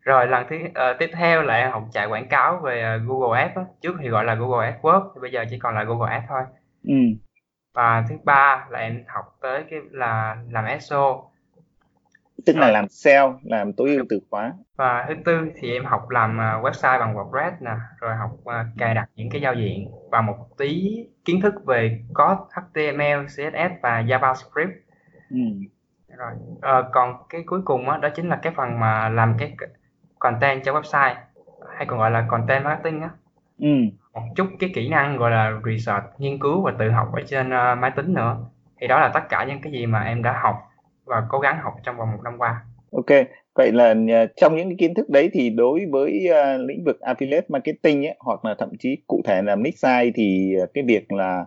rồi 0.00 0.26
lần 0.26 0.46
thứ 0.48 0.56
uh, 0.56 0.98
tiếp 0.98 1.10
theo 1.12 1.42
là 1.42 1.54
em 1.54 1.70
học 1.70 1.84
chạy 1.92 2.06
quảng 2.06 2.28
cáo 2.28 2.60
về 2.64 2.96
uh, 2.96 3.08
Google 3.08 3.40
Ads 3.40 3.56
đó. 3.56 3.64
trước 3.80 3.96
thì 4.00 4.08
gọi 4.08 4.24
là 4.24 4.34
Google 4.34 4.70
AdWords 4.70 5.10
thì 5.14 5.20
bây 5.20 5.30
giờ 5.30 5.44
chỉ 5.50 5.58
còn 5.58 5.74
là 5.74 5.84
Google 5.84 6.12
Ads 6.12 6.26
thôi 6.28 6.42
ừ. 6.84 6.94
và 7.74 8.04
thứ 8.08 8.14
ba 8.24 8.66
là 8.70 8.78
em 8.78 9.04
học 9.06 9.24
tới 9.42 9.64
cái 9.70 9.80
là 9.90 10.36
làm 10.50 10.80
SEO 10.80 11.30
tức 12.46 12.56
là 12.56 12.70
làm 12.70 12.88
SEO 12.88 13.38
làm 13.42 13.72
tối 13.72 13.88
ưu 13.88 14.04
từ 14.08 14.20
khóa. 14.30 14.52
Và 14.76 15.04
thứ 15.08 15.14
tư 15.24 15.50
thì 15.56 15.72
em 15.72 15.84
học 15.84 16.10
làm 16.10 16.38
uh, 16.38 16.64
website 16.64 17.00
bằng 17.00 17.14
WordPress 17.14 17.50
nè 17.60 17.70
rồi 18.00 18.16
học 18.16 18.30
uh, 18.32 18.54
cài 18.78 18.94
đặt 18.94 19.08
những 19.14 19.30
cái 19.30 19.40
giao 19.40 19.54
diện 19.54 19.90
và 20.10 20.20
một 20.20 20.36
tí 20.58 20.98
kiến 21.24 21.40
thức 21.40 21.54
về 21.66 22.00
code 22.14 22.40
HTML 22.50 23.24
CSS 23.26 23.82
và 23.82 24.02
JavaScript. 24.02 24.72
Ừ. 25.30 25.38
rồi 26.18 26.32
uh, 26.56 26.86
còn 26.92 27.14
cái 27.28 27.42
cuối 27.46 27.60
cùng 27.64 27.86
đó, 27.86 27.96
đó 27.96 28.08
chính 28.14 28.28
là 28.28 28.38
cái 28.42 28.52
phần 28.56 28.80
mà 28.80 29.08
làm 29.08 29.34
cái 29.38 29.56
content 30.18 30.64
cho 30.64 30.80
website 30.80 31.14
hay 31.76 31.86
còn 31.86 31.98
gọi 31.98 32.10
là 32.10 32.26
content 32.28 32.64
marketing 32.64 33.00
á. 33.00 33.10
Ừ. 33.58 33.68
một 34.12 34.22
chút 34.36 34.46
cái 34.58 34.70
kỹ 34.74 34.88
năng 34.88 35.16
gọi 35.16 35.30
là 35.30 35.52
research 35.64 36.04
nghiên 36.18 36.38
cứu 36.38 36.62
và 36.62 36.72
tự 36.78 36.90
học 36.90 37.08
ở 37.12 37.22
trên 37.26 37.46
uh, 37.46 37.78
máy 37.78 37.90
tính 37.90 38.14
nữa. 38.14 38.36
Thì 38.80 38.86
đó 38.86 39.00
là 39.00 39.08
tất 39.14 39.28
cả 39.28 39.44
những 39.44 39.60
cái 39.62 39.72
gì 39.72 39.86
mà 39.86 40.02
em 40.02 40.22
đã 40.22 40.40
học 40.42 40.67
và 41.08 41.26
cố 41.28 41.38
gắng 41.38 41.58
học 41.62 41.74
trong 41.84 41.96
vòng 41.96 42.12
một 42.12 42.20
năm 42.24 42.38
qua. 42.38 42.64
Ok 42.92 43.10
vậy 43.58 43.72
là 43.72 43.94
ờ, 44.08 44.26
trong 44.36 44.56
những 44.56 44.76
kiến 44.76 44.94
thức 44.94 45.08
đấy 45.08 45.30
thì 45.32 45.50
đối 45.50 45.86
với 45.90 46.28
uh, 46.30 46.60
lĩnh 46.68 46.84
vực 46.84 46.96
affiliate 47.00 47.42
marketing 47.48 48.06
ấy, 48.06 48.16
hoặc 48.20 48.44
là 48.44 48.54
thậm 48.58 48.68
chí 48.78 48.96
cụ 49.06 49.20
thể 49.24 49.42
là 49.42 49.56
niche 49.56 49.76
site 49.76 50.10
thì 50.14 50.54
cái 50.74 50.84
việc 50.86 51.12
là 51.12 51.46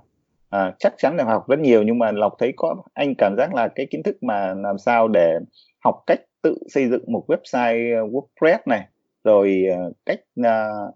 uh, 0.55 0.73
chắc 0.79 0.93
chắn 0.97 1.15
là 1.15 1.23
học 1.23 1.49
rất 1.49 1.59
nhiều 1.59 1.83
nhưng 1.83 1.99
mà 1.99 2.11
lộc 2.11 2.33
thấy 2.39 2.53
có 2.57 2.75
anh 2.93 3.13
cảm 3.17 3.35
giác 3.37 3.53
là 3.53 3.67
cái 3.67 3.87
kiến 3.89 4.03
thức 4.03 4.23
mà 4.23 4.53
làm 4.53 4.77
sao 4.77 5.07
để 5.07 5.39
học 5.83 6.03
cách 6.07 6.19
tự 6.41 6.57
xây 6.67 6.89
dựng 6.89 7.03
một 7.07 7.25
website 7.27 8.09
WordPress 8.11 8.57
này 8.65 8.87
rồi 9.23 9.63
uh, 9.71 9.95
cách 10.05 10.19
uh, 10.39 10.95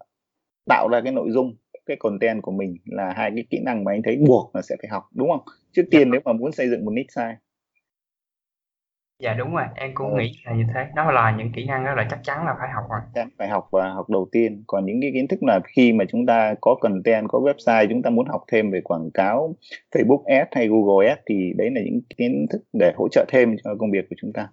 tạo 0.69 0.87
ra 0.91 1.01
cái 1.03 1.13
nội 1.13 1.31
dung 1.31 1.55
cái 1.85 1.97
content 1.99 2.41
của 2.41 2.51
mình 2.51 2.77
là 2.85 3.13
hai 3.15 3.31
cái 3.35 3.45
kỹ 3.49 3.59
năng 3.65 3.83
mà 3.83 3.91
anh 3.91 4.01
thấy 4.03 4.17
buộc 4.27 4.55
là 4.55 4.61
sẽ 4.61 4.75
phải 4.81 4.89
học 4.89 5.03
đúng 5.13 5.29
không? 5.29 5.41
Trước 5.71 5.83
tiên 5.91 6.07
dạ. 6.07 6.09
nếu 6.11 6.21
mà 6.25 6.33
muốn 6.33 6.51
xây 6.51 6.69
dựng 6.69 6.85
một 6.85 6.91
niche 6.91 7.13
site 7.15 7.37
dạ 9.19 9.33
đúng 9.33 9.55
rồi. 9.55 9.65
Em 9.75 9.91
cũng 9.93 10.13
ừ. 10.13 10.17
nghĩ 10.17 10.41
là 10.45 10.53
như 10.53 10.63
thế. 10.73 10.87
Đó 10.95 11.11
là 11.11 11.35
những 11.37 11.51
kỹ 11.51 11.65
năng 11.65 11.85
đó 11.85 11.93
là 11.93 12.07
chắc 12.09 12.19
chắn 12.23 12.45
là 12.45 12.55
phải 12.59 12.69
học 12.69 12.83
rồi. 12.89 12.99
Chắc 13.15 13.27
phải 13.37 13.47
học 13.47 13.67
và 13.71 13.89
học 13.89 14.09
đầu 14.09 14.29
tiên. 14.31 14.63
Còn 14.67 14.85
những 14.85 15.01
cái 15.01 15.11
kiến 15.13 15.27
thức 15.27 15.43
là 15.43 15.59
khi 15.63 15.93
mà 15.93 16.05
chúng 16.09 16.25
ta 16.25 16.53
có 16.61 16.75
content 16.81 17.27
có 17.29 17.39
website 17.39 17.87
chúng 17.89 18.01
ta 18.01 18.09
muốn 18.09 18.27
học 18.27 18.43
thêm 18.51 18.71
về 18.71 18.81
quảng 18.81 19.11
cáo 19.13 19.55
Facebook 19.91 20.23
Ads 20.39 20.49
hay 20.51 20.67
Google 20.67 21.09
Ads 21.09 21.21
thì 21.25 21.53
đấy 21.57 21.69
là 21.75 21.81
những 21.85 22.01
kiến 22.17 22.45
thức 22.49 22.61
để 22.73 22.93
hỗ 22.97 23.07
trợ 23.11 23.25
thêm 23.27 23.55
cho 23.63 23.75
công 23.79 23.91
việc 23.91 24.09
của 24.09 24.15
chúng 24.21 24.33
ta. 24.33 24.47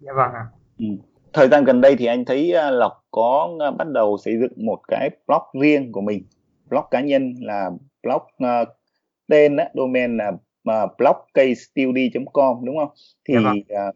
Dạ 0.00 0.12
vâng 0.12 0.30
ạ. 0.32 0.46
Ừ. 0.78 0.86
thời 1.32 1.48
gian 1.48 1.64
gần 1.64 1.80
đây 1.80 1.96
thì 1.96 2.06
anh 2.06 2.24
thấy 2.24 2.54
uh, 2.68 2.74
Lộc 2.74 2.92
có 3.10 3.56
uh, 3.68 3.76
bắt 3.76 3.88
đầu 3.88 4.18
xây 4.18 4.38
dựng 4.40 4.52
một 4.56 4.80
cái 4.88 5.10
blog 5.26 5.62
riêng 5.62 5.92
của 5.92 6.00
mình. 6.00 6.24
Blog 6.70 6.84
cá 6.90 7.00
nhân 7.00 7.34
là 7.40 7.70
blog 8.02 8.22
uh, 8.44 8.68
tên 9.28 9.56
á, 9.56 9.68
domain 9.74 10.16
là 10.16 10.32
uh, 10.70 10.90
blogcasestudy.com 10.98 12.64
đúng 12.64 12.76
không? 12.76 12.90
Thì 13.28 13.34
uh, 13.36 13.94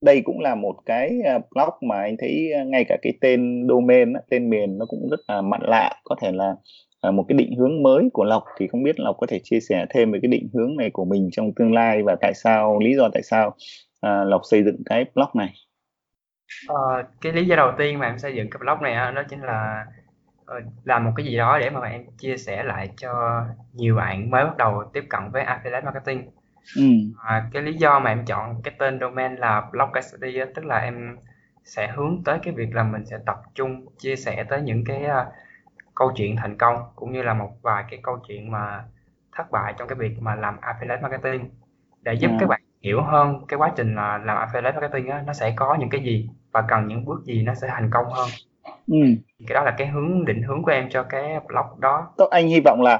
đây 0.00 0.22
cũng 0.24 0.40
là 0.40 0.54
một 0.54 0.76
cái 0.86 1.18
blog 1.50 1.74
mà 1.80 2.00
anh 2.00 2.16
thấy 2.18 2.52
ngay 2.66 2.84
cả 2.88 2.96
cái 3.02 3.12
tên 3.20 3.66
domain 3.68 4.12
tên 4.30 4.50
miền 4.50 4.78
nó 4.78 4.86
cũng 4.86 5.08
rất 5.10 5.20
là 5.28 5.42
mặn 5.42 5.60
lạ. 5.64 6.00
Có 6.04 6.16
thể 6.20 6.32
là 6.32 6.54
một 7.12 7.24
cái 7.28 7.38
định 7.38 7.56
hướng 7.58 7.82
mới 7.82 8.08
của 8.12 8.24
lộc 8.24 8.44
thì 8.58 8.68
không 8.68 8.82
biết 8.82 9.00
lộc 9.00 9.16
có 9.18 9.26
thể 9.26 9.40
chia 9.44 9.60
sẻ 9.60 9.86
thêm 9.90 10.12
về 10.12 10.18
cái 10.22 10.28
định 10.28 10.48
hướng 10.54 10.76
này 10.76 10.90
của 10.92 11.04
mình 11.04 11.28
trong 11.32 11.52
tương 11.56 11.72
lai 11.72 12.02
và 12.02 12.16
tại 12.20 12.34
sao 12.34 12.78
lý 12.80 12.96
do 12.96 13.08
tại 13.12 13.22
sao 13.22 13.48
uh, 13.48 14.28
lộc 14.28 14.40
xây 14.50 14.62
dựng 14.64 14.82
cái 14.86 15.04
blog 15.14 15.28
này? 15.34 15.52
Ờ, 16.68 17.02
cái 17.20 17.32
lý 17.32 17.46
do 17.46 17.56
đầu 17.56 17.72
tiên 17.78 17.98
mà 17.98 18.06
em 18.06 18.18
xây 18.18 18.34
dựng 18.34 18.50
cái 18.50 18.58
blog 18.60 18.82
này 18.82 18.94
á, 18.94 19.10
đó 19.10 19.22
chính 19.30 19.40
là 19.40 19.86
làm 20.84 21.04
một 21.04 21.12
cái 21.16 21.26
gì 21.26 21.36
đó 21.36 21.58
để 21.58 21.70
mà 21.70 21.88
em 21.88 22.02
chia 22.18 22.36
sẻ 22.36 22.62
lại 22.62 22.90
cho 22.96 23.44
nhiều 23.72 23.96
bạn 23.96 24.30
mới 24.30 24.44
bắt 24.44 24.56
đầu 24.56 24.84
tiếp 24.92 25.04
cận 25.10 25.30
với 25.32 25.44
affiliate 25.44 25.84
marketing. 25.84 26.30
Ừ. 26.76 26.82
À, 27.24 27.48
cái 27.52 27.62
lý 27.62 27.74
do 27.74 27.98
mà 27.98 28.10
em 28.10 28.24
chọn 28.24 28.62
cái 28.62 28.74
tên 28.78 29.00
domain 29.00 29.34
là 29.34 29.68
blog 29.72 29.92
case 29.92 30.08
study 30.08 30.38
á, 30.38 30.46
tức 30.54 30.64
là 30.64 30.78
em 30.78 31.16
sẽ 31.64 31.92
hướng 31.96 32.22
tới 32.24 32.38
cái 32.42 32.54
việc 32.54 32.74
là 32.74 32.82
mình 32.82 33.06
sẽ 33.06 33.18
tập 33.26 33.36
trung 33.54 33.86
chia 33.98 34.16
sẻ 34.16 34.44
tới 34.48 34.62
những 34.62 34.84
cái 34.84 35.04
uh, 35.04 35.32
câu 35.94 36.12
chuyện 36.16 36.36
thành 36.36 36.58
công 36.58 36.76
cũng 36.96 37.12
như 37.12 37.22
là 37.22 37.34
một 37.34 37.50
vài 37.62 37.84
cái 37.90 38.00
câu 38.02 38.18
chuyện 38.28 38.50
mà 38.50 38.84
thất 39.36 39.50
bại 39.50 39.74
trong 39.78 39.88
cái 39.88 39.96
việc 39.98 40.16
mà 40.20 40.34
làm 40.34 40.56
affiliate 40.60 41.02
marketing 41.02 41.50
để 42.02 42.14
giúp 42.14 42.28
ừ. 42.28 42.36
các 42.40 42.48
bạn 42.48 42.60
hiểu 42.82 43.02
hơn 43.02 43.46
cái 43.48 43.58
quá 43.58 43.72
trình 43.76 43.94
là 43.94 44.18
làm 44.18 44.48
affiliate 44.48 44.80
marketing 44.80 45.08
á, 45.08 45.22
nó 45.26 45.32
sẽ 45.32 45.52
có 45.56 45.76
những 45.80 45.90
cái 45.90 46.02
gì 46.02 46.30
và 46.52 46.62
cần 46.68 46.86
những 46.86 47.04
bước 47.04 47.24
gì 47.24 47.42
nó 47.42 47.54
sẽ 47.54 47.68
thành 47.70 47.90
công 47.90 48.06
hơn 48.12 48.28
ừ. 48.92 48.98
cái 49.46 49.54
đó 49.54 49.64
là 49.64 49.74
cái 49.78 49.86
hướng 49.86 50.24
định 50.24 50.42
hướng 50.42 50.62
của 50.62 50.70
em 50.70 50.88
cho 50.90 51.02
cái 51.02 51.40
blog 51.48 51.80
đó 51.80 52.08
Tốt, 52.16 52.28
anh 52.30 52.48
hy 52.48 52.60
vọng 52.64 52.82
là 52.82 52.94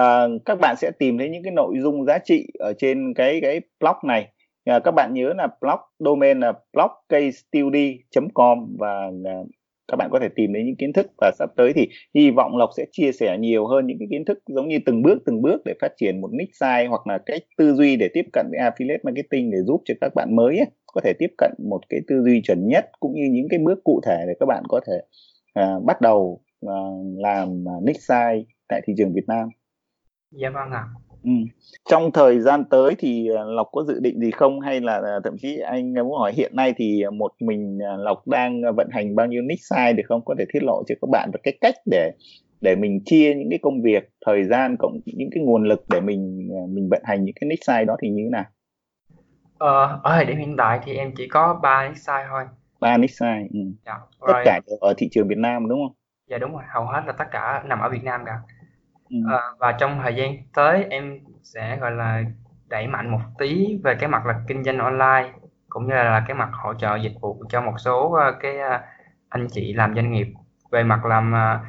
uh, 0.00 0.42
các 0.44 0.58
bạn 0.60 0.76
sẽ 0.76 0.90
tìm 0.98 1.18
thấy 1.18 1.28
những 1.28 1.42
cái 1.42 1.52
nội 1.52 1.74
dung 1.82 2.04
giá 2.04 2.18
trị 2.18 2.46
ở 2.58 2.72
trên 2.78 3.14
cái 3.14 3.40
cái 3.42 3.60
blog 3.80 3.96
này 4.04 4.28
uh, 4.76 4.84
các 4.84 4.90
bạn 4.90 5.14
nhớ 5.14 5.32
là 5.36 5.48
blog 5.60 5.80
domain 5.98 6.40
là 6.40 6.52
blogcasestudy.com 6.72 8.76
và 8.78 9.06
uh, 9.06 9.48
các 9.92 9.96
bạn 9.96 10.10
có 10.10 10.18
thể 10.18 10.28
tìm 10.28 10.52
thấy 10.52 10.62
những 10.64 10.76
kiến 10.76 10.92
thức 10.92 11.06
và 11.20 11.30
sắp 11.38 11.50
tới 11.56 11.72
thì 11.74 11.88
hy 12.14 12.30
vọng 12.30 12.56
Lộc 12.56 12.70
sẽ 12.76 12.84
chia 12.92 13.12
sẻ 13.12 13.38
nhiều 13.38 13.66
hơn 13.66 13.86
những 13.86 13.98
cái 13.98 14.08
kiến 14.10 14.24
thức 14.24 14.38
giống 14.46 14.68
như 14.68 14.78
từng 14.86 15.02
bước 15.02 15.18
từng 15.26 15.42
bước 15.42 15.62
để 15.64 15.74
phát 15.80 15.92
triển 15.96 16.20
một 16.20 16.28
niche 16.32 16.52
site 16.60 16.86
hoặc 16.86 17.06
là 17.06 17.18
cách 17.26 17.42
tư 17.58 17.74
duy 17.74 17.96
để 17.96 18.08
tiếp 18.14 18.24
cận 18.32 18.46
với 18.50 18.60
affiliate 18.60 18.98
marketing 19.02 19.50
để 19.50 19.58
giúp 19.66 19.82
cho 19.84 19.94
các 20.00 20.12
bạn 20.14 20.36
mới 20.36 20.58
ấy, 20.58 20.66
có 20.86 21.00
thể 21.04 21.12
tiếp 21.18 21.30
cận 21.38 21.50
một 21.70 21.80
cái 21.88 22.00
tư 22.08 22.22
duy 22.24 22.40
chuẩn 22.44 22.68
nhất 22.68 22.90
cũng 23.00 23.12
như 23.14 23.28
những 23.30 23.46
cái 23.50 23.58
bước 23.58 23.84
cụ 23.84 24.00
thể 24.06 24.24
để 24.26 24.32
các 24.40 24.46
bạn 24.46 24.62
có 24.68 24.80
thể 24.86 24.94
uh, 25.60 25.84
bắt 25.84 26.00
đầu 26.00 26.40
uh, 26.66 26.72
làm 27.16 27.64
niche 27.82 28.00
site 28.00 28.52
tại 28.68 28.82
thị 28.86 28.94
trường 28.96 29.12
Việt 29.14 29.24
Nam. 29.26 29.48
Dạ 30.30 30.50
vâng 30.50 30.70
ạ. 30.70 30.84
Ừ. 31.24 31.30
Trong 31.90 32.12
thời 32.12 32.40
gian 32.40 32.64
tới 32.64 32.94
thì 32.98 33.28
à, 33.36 33.42
Lộc 33.44 33.68
có 33.72 33.84
dự 33.84 34.00
định 34.00 34.20
gì 34.20 34.30
không 34.30 34.60
hay 34.60 34.80
là 34.80 34.94
à, 34.94 35.20
thậm 35.24 35.36
chí 35.38 35.58
anh 35.58 35.94
muốn 35.94 36.18
hỏi 36.18 36.32
hiện 36.32 36.56
nay 36.56 36.74
thì 36.76 37.02
một 37.12 37.32
mình 37.40 37.78
à, 37.82 37.96
Lộc 37.96 38.28
đang 38.28 38.62
vận 38.76 38.88
hành 38.90 39.16
bao 39.16 39.26
nhiêu 39.26 39.42
site 39.60 39.92
được 39.92 40.02
không 40.08 40.24
có 40.24 40.34
thể 40.38 40.44
tiết 40.52 40.62
lộ 40.62 40.82
cho 40.86 40.94
các 41.00 41.08
bạn 41.10 41.30
được 41.32 41.40
cái 41.42 41.58
cách 41.60 41.74
để 41.90 42.12
để 42.60 42.76
mình 42.76 43.00
chia 43.04 43.34
những 43.34 43.50
cái 43.50 43.58
công 43.62 43.82
việc 43.82 44.10
thời 44.26 44.44
gian 44.44 44.76
cộng 44.78 45.00
những 45.04 45.30
cái 45.34 45.44
nguồn 45.44 45.64
lực 45.64 45.84
để 45.88 46.00
mình 46.00 46.48
mình 46.68 46.88
vận 46.90 47.02
hành 47.04 47.24
những 47.24 47.34
cái 47.40 47.56
site 47.66 47.84
đó 47.84 47.96
thì 48.02 48.08
như 48.08 48.22
thế 48.24 48.30
nào? 48.30 48.44
Ờ, 49.58 50.00
ở 50.02 50.14
thời 50.14 50.24
điểm 50.24 50.36
hiện 50.36 50.54
tại 50.58 50.80
thì 50.84 50.96
em 50.96 51.12
chỉ 51.16 51.28
có 51.28 51.60
3 51.62 51.88
niche 51.88 51.98
site 51.98 52.26
thôi. 52.30 52.42
Ba 52.82 52.98
niche 52.98 53.14
site. 53.14 53.48
Ừ. 53.52 53.60
Dạ, 53.86 53.98
tất 54.26 54.32
cả 54.44 54.60
đều 54.66 54.78
ở 54.80 54.94
thị 54.98 55.08
trường 55.12 55.28
Việt 55.28 55.38
Nam 55.38 55.68
đúng 55.68 55.80
không? 55.86 55.96
Dạ 56.26 56.38
đúng 56.38 56.52
rồi, 56.52 56.62
hầu 56.74 56.86
hết 56.86 57.02
là 57.06 57.12
tất 57.12 57.24
cả 57.30 57.62
nằm 57.66 57.80
ở 57.80 57.88
Việt 57.88 58.04
Nam 58.04 58.24
cả. 58.26 58.38
Ờ, 59.26 59.54
và 59.58 59.72
trong 59.72 60.00
thời 60.02 60.14
gian 60.14 60.36
tới 60.54 60.84
em 60.90 61.18
sẽ, 61.42 61.76
gọi 61.76 61.90
là, 61.90 62.22
đẩy 62.68 62.86
mạnh 62.86 63.10
một 63.10 63.20
tí 63.38 63.78
về 63.84 63.94
cái 64.00 64.08
mặt 64.08 64.26
là 64.26 64.34
kinh 64.48 64.64
doanh 64.64 64.78
online, 64.78 65.32
cũng 65.68 65.86
như 65.88 65.94
là 65.94 66.24
cái 66.28 66.36
mặt 66.36 66.50
hỗ 66.52 66.74
trợ 66.74 66.96
dịch 66.96 67.12
vụ 67.20 67.44
cho 67.48 67.60
một 67.60 67.74
số, 67.78 68.12
ơ, 68.12 68.32
cái, 68.40 68.58
a, 68.58 68.82
anh 69.28 69.46
chị 69.50 69.72
làm 69.72 69.94
doanh 69.94 70.12
nghiệp. 70.12 70.26
Về 70.70 70.84
mặt 70.84 71.04
làm, 71.04 71.34
à, 71.34 71.60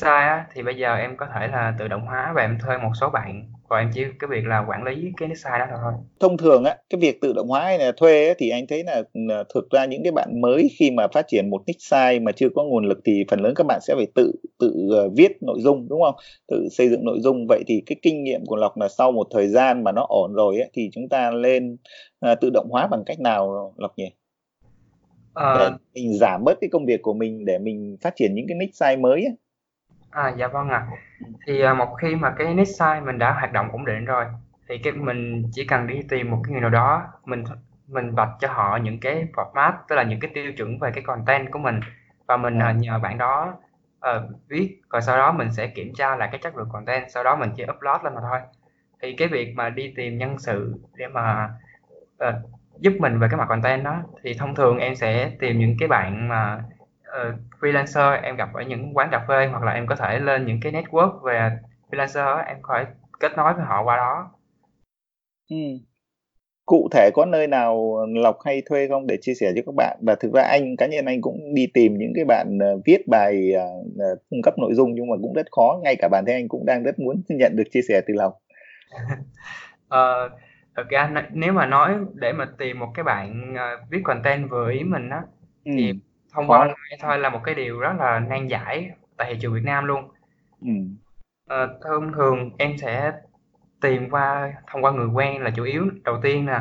á, 0.00 0.46
thì 0.52 0.62
bây 0.62 0.76
giờ 0.76 0.96
em 0.96 1.16
có 1.16 1.26
thể 1.34 1.48
là 1.48 1.74
tự 1.78 1.88
động 1.88 2.06
hóa 2.06 2.32
và 2.34 2.42
em 2.42 2.58
thuê 2.58 2.78
một 2.78 2.92
số 3.00 3.10
bạn 3.10 3.51
và 3.72 3.78
em 3.78 3.90
chỉ 3.94 4.04
cái 4.18 4.28
việc 4.30 4.46
là 4.46 4.64
quản 4.68 4.84
lý 4.84 5.12
cái 5.16 5.28
Nextstyle 5.28 5.58
đó 5.58 5.76
thôi. 5.82 5.92
Thông 6.20 6.36
thường 6.36 6.64
á, 6.64 6.76
cái 6.90 7.00
việc 7.00 7.20
tự 7.20 7.32
động 7.32 7.48
hóa 7.48 7.64
hay 7.64 7.78
là 7.78 7.92
thuê 7.96 8.28
á, 8.28 8.34
thì 8.38 8.50
anh 8.50 8.66
thấy 8.66 8.84
là, 8.84 9.02
thực 9.54 9.70
ra 9.70 9.84
những 9.84 10.02
cái 10.02 10.12
bạn 10.12 10.40
mới 10.40 10.68
khi 10.78 10.90
mà 10.90 11.06
phát 11.12 11.24
triển 11.28 11.50
một 11.50 11.62
Nextstyle 11.66 12.18
mà 12.18 12.32
chưa 12.32 12.48
có 12.54 12.64
nguồn 12.64 12.84
lực 12.84 12.98
thì 13.04 13.24
phần 13.30 13.40
lớn 13.40 13.54
các 13.56 13.66
bạn 13.66 13.80
sẽ 13.82 13.94
phải 13.96 14.06
tự 14.14 14.32
tự, 14.58 14.88
ờ, 14.90 15.08
viết 15.16 15.42
nội 15.42 15.58
dung, 15.60 15.88
đúng 15.88 16.02
không? 16.02 16.14
Tự 16.48 16.68
xây 16.70 16.88
dựng 16.88 17.04
nội 17.04 17.18
dung. 17.20 17.46
Vậy 17.48 17.62
thì 17.66 17.82
cái 17.86 17.96
kinh 18.02 18.24
nghiệm 18.24 18.40
của 18.46 18.56
Lộc 18.56 18.78
là 18.78 18.88
sau 18.88 19.12
một 19.12 19.26
thời 19.30 19.48
gian 19.48 19.84
mà 19.84 19.92
nó 19.92 20.06
ổn 20.08 20.32
rồi 20.34 20.60
á, 20.60 20.66
thì 20.74 20.90
chúng 20.92 21.08
ta 21.08 21.30
lên, 21.30 21.76
à, 22.20 22.34
tự 22.34 22.50
động 22.50 22.66
hóa 22.70 22.86
bằng 22.86 23.02
cách 23.06 23.20
nào 23.20 23.74
Lộc 23.76 23.92
nhỉ? 23.96 24.10
Để 25.58 25.70
mình 25.94 26.14
giảm 26.14 26.44
bớt 26.44 26.58
cái 26.60 26.70
công 26.72 26.86
việc 26.86 27.02
của 27.02 27.14
mình 27.14 27.44
để 27.44 27.58
mình 27.58 27.96
phát 28.02 28.16
triển 28.16 28.34
những 28.34 28.46
cái 28.48 28.56
niche 28.58 28.72
site 28.72 28.96
mới 28.96 29.24
á. 29.24 29.32
À, 30.12 30.32
dạ 30.36 30.48
vâng 30.48 30.68
ạ. 30.68 30.86
Thì, 31.46 31.60
à, 31.62 31.74
một 31.74 31.94
khi 32.02 32.16
mà 32.16 32.34
cái 32.38 32.54
niche 32.54 32.72
site 32.72 33.00
mình 33.00 33.18
đã 33.18 33.32
hoạt 33.32 33.52
động 33.52 33.68
ổn 33.72 33.84
định 33.84 34.04
rồi, 34.04 34.24
thì 34.68 34.78
cái 34.78 34.92
mình 34.92 35.42
chỉ 35.52 35.66
cần 35.66 35.86
đi 35.86 36.00
tìm 36.08 36.30
một 36.30 36.38
cái 36.44 36.52
người 36.52 36.60
nào 36.60 36.70
đó, 36.70 37.02
mình 37.24 37.44
mình 37.88 38.14
vạch 38.14 38.28
cho 38.40 38.48
họ 38.52 38.76
những 38.76 39.00
cái 39.00 39.26
format, 39.34 39.72
tức 39.88 39.96
là 39.96 40.02
những 40.02 40.20
cái 40.20 40.30
tiêu 40.34 40.52
chuẩn 40.56 40.78
về 40.78 40.90
cái 40.94 41.04
content 41.04 41.52
của 41.52 41.58
mình 41.58 41.80
và 42.28 42.36
mình, 42.36 42.58
à, 42.62 42.72
nhờ 42.72 42.98
bạn 42.98 43.18
đó, 43.18 43.54
ờ, 44.00 44.28
viết, 44.48 44.80
rồi 44.92 45.02
sau 45.02 45.16
đó 45.16 45.32
mình 45.32 45.52
sẽ 45.52 45.66
kiểm 45.66 45.94
tra 45.94 46.16
lại 46.16 46.28
cái 46.32 46.40
chất 46.42 46.56
lượng 46.56 46.68
content, 46.72 47.04
sau 47.14 47.24
đó 47.24 47.36
mình 47.36 47.50
chỉ 47.56 47.64
upload 47.76 48.02
lên 48.04 48.14
mà 48.14 48.20
thôi. 48.30 48.40
Thì 49.02 49.14
cái 49.18 49.28
việc 49.28 49.54
mà 49.56 49.70
đi 49.70 49.94
tìm 49.96 50.18
nhân 50.18 50.38
sự 50.38 50.74
để 50.94 51.08
mà, 51.08 51.50
ờ, 52.18 52.42
giúp 52.80 52.92
mình 53.00 53.18
về 53.20 53.28
cái 53.30 53.38
mặt 53.38 53.46
content 53.48 53.84
đó, 53.84 53.96
thì 54.24 54.34
thông 54.34 54.54
thường 54.54 54.78
em 54.78 54.94
sẽ 54.96 55.32
tìm 55.40 55.58
những 55.58 55.76
cái 55.80 55.88
bạn 55.88 56.28
mà 56.28 56.64
uh, 57.12 57.34
freelancer 57.60 58.22
em 58.22 58.36
gặp 58.36 58.48
ở 58.54 58.62
những 58.62 58.96
quán 58.96 59.08
cà 59.12 59.24
phê 59.28 59.48
hoặc 59.50 59.62
là 59.62 59.72
em 59.72 59.86
có 59.86 59.96
thể 59.96 60.18
lên 60.18 60.46
những 60.46 60.58
cái 60.62 60.72
network 60.72 61.20
về 61.22 61.50
freelancer 61.90 62.44
em 62.46 62.56
có 62.62 62.74
thể 62.78 62.84
kết 63.20 63.32
nối 63.36 63.54
với 63.54 63.64
họ 63.64 63.84
qua 63.84 63.96
đó. 63.96 64.30
Ừ. 65.50 65.56
cụ 66.66 66.88
thể 66.92 67.10
có 67.14 67.24
nơi 67.24 67.46
nào 67.46 67.96
lọc 68.14 68.36
hay 68.44 68.62
thuê 68.68 68.88
không? 68.88 69.06
Để 69.06 69.16
chia 69.20 69.34
sẻ 69.34 69.52
cho 69.56 69.62
các 69.66 69.74
bạn. 69.76 69.98
Và 70.06 70.14
thực 70.14 70.32
ra 70.32 70.42
anh 70.42 70.76
cá 70.76 70.86
nhân 70.86 71.04
anh 71.06 71.20
cũng 71.20 71.54
đi 71.54 71.66
tìm 71.74 71.98
những 71.98 72.12
cái 72.14 72.24
bạn 72.24 72.58
uh, 72.58 72.82
viết 72.86 73.08
bài 73.08 73.52
uh, 73.56 74.18
cung 74.30 74.42
cấp 74.42 74.54
nội 74.58 74.74
dung 74.74 74.94
nhưng 74.94 75.08
mà 75.08 75.16
cũng 75.22 75.32
rất 75.34 75.46
khó. 75.50 75.80
Ngay 75.82 75.96
cả 75.96 76.08
bản 76.08 76.24
thân 76.26 76.34
anh 76.34 76.48
cũng 76.48 76.66
đang 76.66 76.82
rất 76.82 76.98
muốn 76.98 77.22
nhận 77.28 77.56
được 77.56 77.64
chia 77.70 77.82
sẻ 77.88 78.00
từ 78.06 78.14
lòng. 78.14 78.32
Uh, 79.94 80.32
thực 80.76 80.88
ra 80.88 81.10
nếu 81.32 81.52
mà 81.52 81.66
nói 81.66 81.94
để 82.14 82.32
mà 82.32 82.48
tìm 82.58 82.78
một 82.78 82.88
cái 82.94 83.04
bạn 83.04 83.54
uh, 83.54 83.90
viết 83.90 84.00
content 84.04 84.50
vừa 84.50 84.70
ý 84.70 84.84
mình 84.84 85.08
á 85.10 85.22
ừ. 85.64 85.72
thì 85.76 85.92
thông 86.32 86.46
qua 86.46 86.58
online 86.58 86.96
thôi 87.00 87.18
là 87.18 87.30
một 87.30 87.40
cái 87.44 87.54
điều 87.54 87.78
rất 87.78 87.92
là 87.98 88.18
nan 88.18 88.46
giải 88.48 88.90
tại 89.16 89.34
thị 89.34 89.38
trường 89.40 89.54
Việt 89.54 89.64
Nam 89.64 89.84
luôn 89.84 90.10
ừ. 90.60 90.72
uh, 91.54 91.70
thông 91.84 92.12
thường 92.12 92.50
em 92.58 92.78
sẽ 92.78 93.12
tìm 93.80 94.10
qua 94.10 94.52
thông 94.66 94.84
qua 94.84 94.90
người 94.92 95.06
quen 95.06 95.42
là 95.42 95.50
chủ 95.50 95.64
yếu 95.64 95.90
đầu 96.04 96.20
tiên 96.22 96.46
nè 96.46 96.60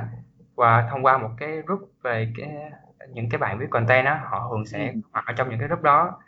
và 0.55 0.88
thông 0.91 1.05
qua 1.05 1.17
một 1.17 1.29
cái 1.38 1.62
group 1.65 1.91
về 2.03 2.31
cái 2.38 2.49
những 3.10 3.29
cái 3.29 3.38
bạn 3.38 3.60
viết 3.60 3.69
content 3.69 4.05
á 4.05 4.21
họ 4.23 4.47
thường 4.51 4.65
sẽ 4.65 4.88
ừ. 4.88 4.99
hoặc 5.13 5.25
ở 5.25 5.34
trong 5.34 5.49
những 5.49 5.60
cái 5.60 5.67
group 5.67 5.81
đó 5.81 6.19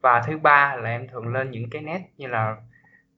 và 0.00 0.22
thứ 0.26 0.38
ba 0.38 0.76
là 0.76 0.90
em 0.90 1.08
thường 1.08 1.28
lên 1.28 1.50
những 1.50 1.70
cái 1.70 1.82
net 1.82 2.00
như 2.16 2.26
là 2.26 2.56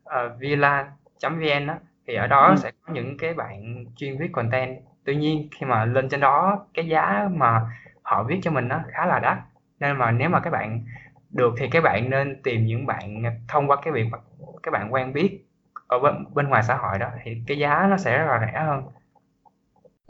uh, 0.04 0.38
villa.vn 0.38 1.66
á 1.66 1.78
thì 2.06 2.14
ở 2.14 2.26
đó 2.26 2.46
ừ. 2.46 2.56
sẽ 2.56 2.70
có 2.86 2.92
những 2.92 3.18
cái 3.18 3.34
bạn 3.34 3.84
chuyên 3.96 4.18
viết 4.18 4.28
content 4.32 4.78
tuy 5.04 5.16
nhiên 5.16 5.48
khi 5.50 5.66
mà 5.66 5.84
lên 5.84 6.08
trên 6.08 6.20
đó 6.20 6.66
cái 6.74 6.88
giá 6.88 7.28
mà 7.32 7.60
họ 8.02 8.22
viết 8.22 8.40
cho 8.42 8.50
mình 8.50 8.68
nó 8.68 8.80
khá 8.88 9.06
là 9.06 9.18
đắt 9.18 9.38
nên 9.80 9.96
mà 9.96 10.10
nếu 10.10 10.28
mà 10.28 10.40
các 10.40 10.50
bạn 10.50 10.84
được 11.30 11.54
thì 11.58 11.68
các 11.70 11.80
bạn 11.84 12.10
nên 12.10 12.42
tìm 12.42 12.66
những 12.66 12.86
bạn 12.86 13.22
thông 13.48 13.70
qua 13.70 13.76
cái 13.84 13.92
việc 13.92 14.04
mà 14.10 14.18
các 14.62 14.70
bạn 14.70 14.92
quen 14.92 15.12
biết 15.12 15.46
ở 15.86 15.98
bên, 15.98 16.14
bên 16.34 16.48
ngoài 16.48 16.62
xã 16.68 16.76
hội 16.76 16.98
đó 16.98 17.10
thì 17.24 17.36
cái 17.46 17.58
giá 17.58 17.86
nó 17.90 17.96
sẽ 17.96 18.18
rất 18.18 18.24
là 18.26 18.40
rẻ 18.46 18.60
hơn 18.60 18.84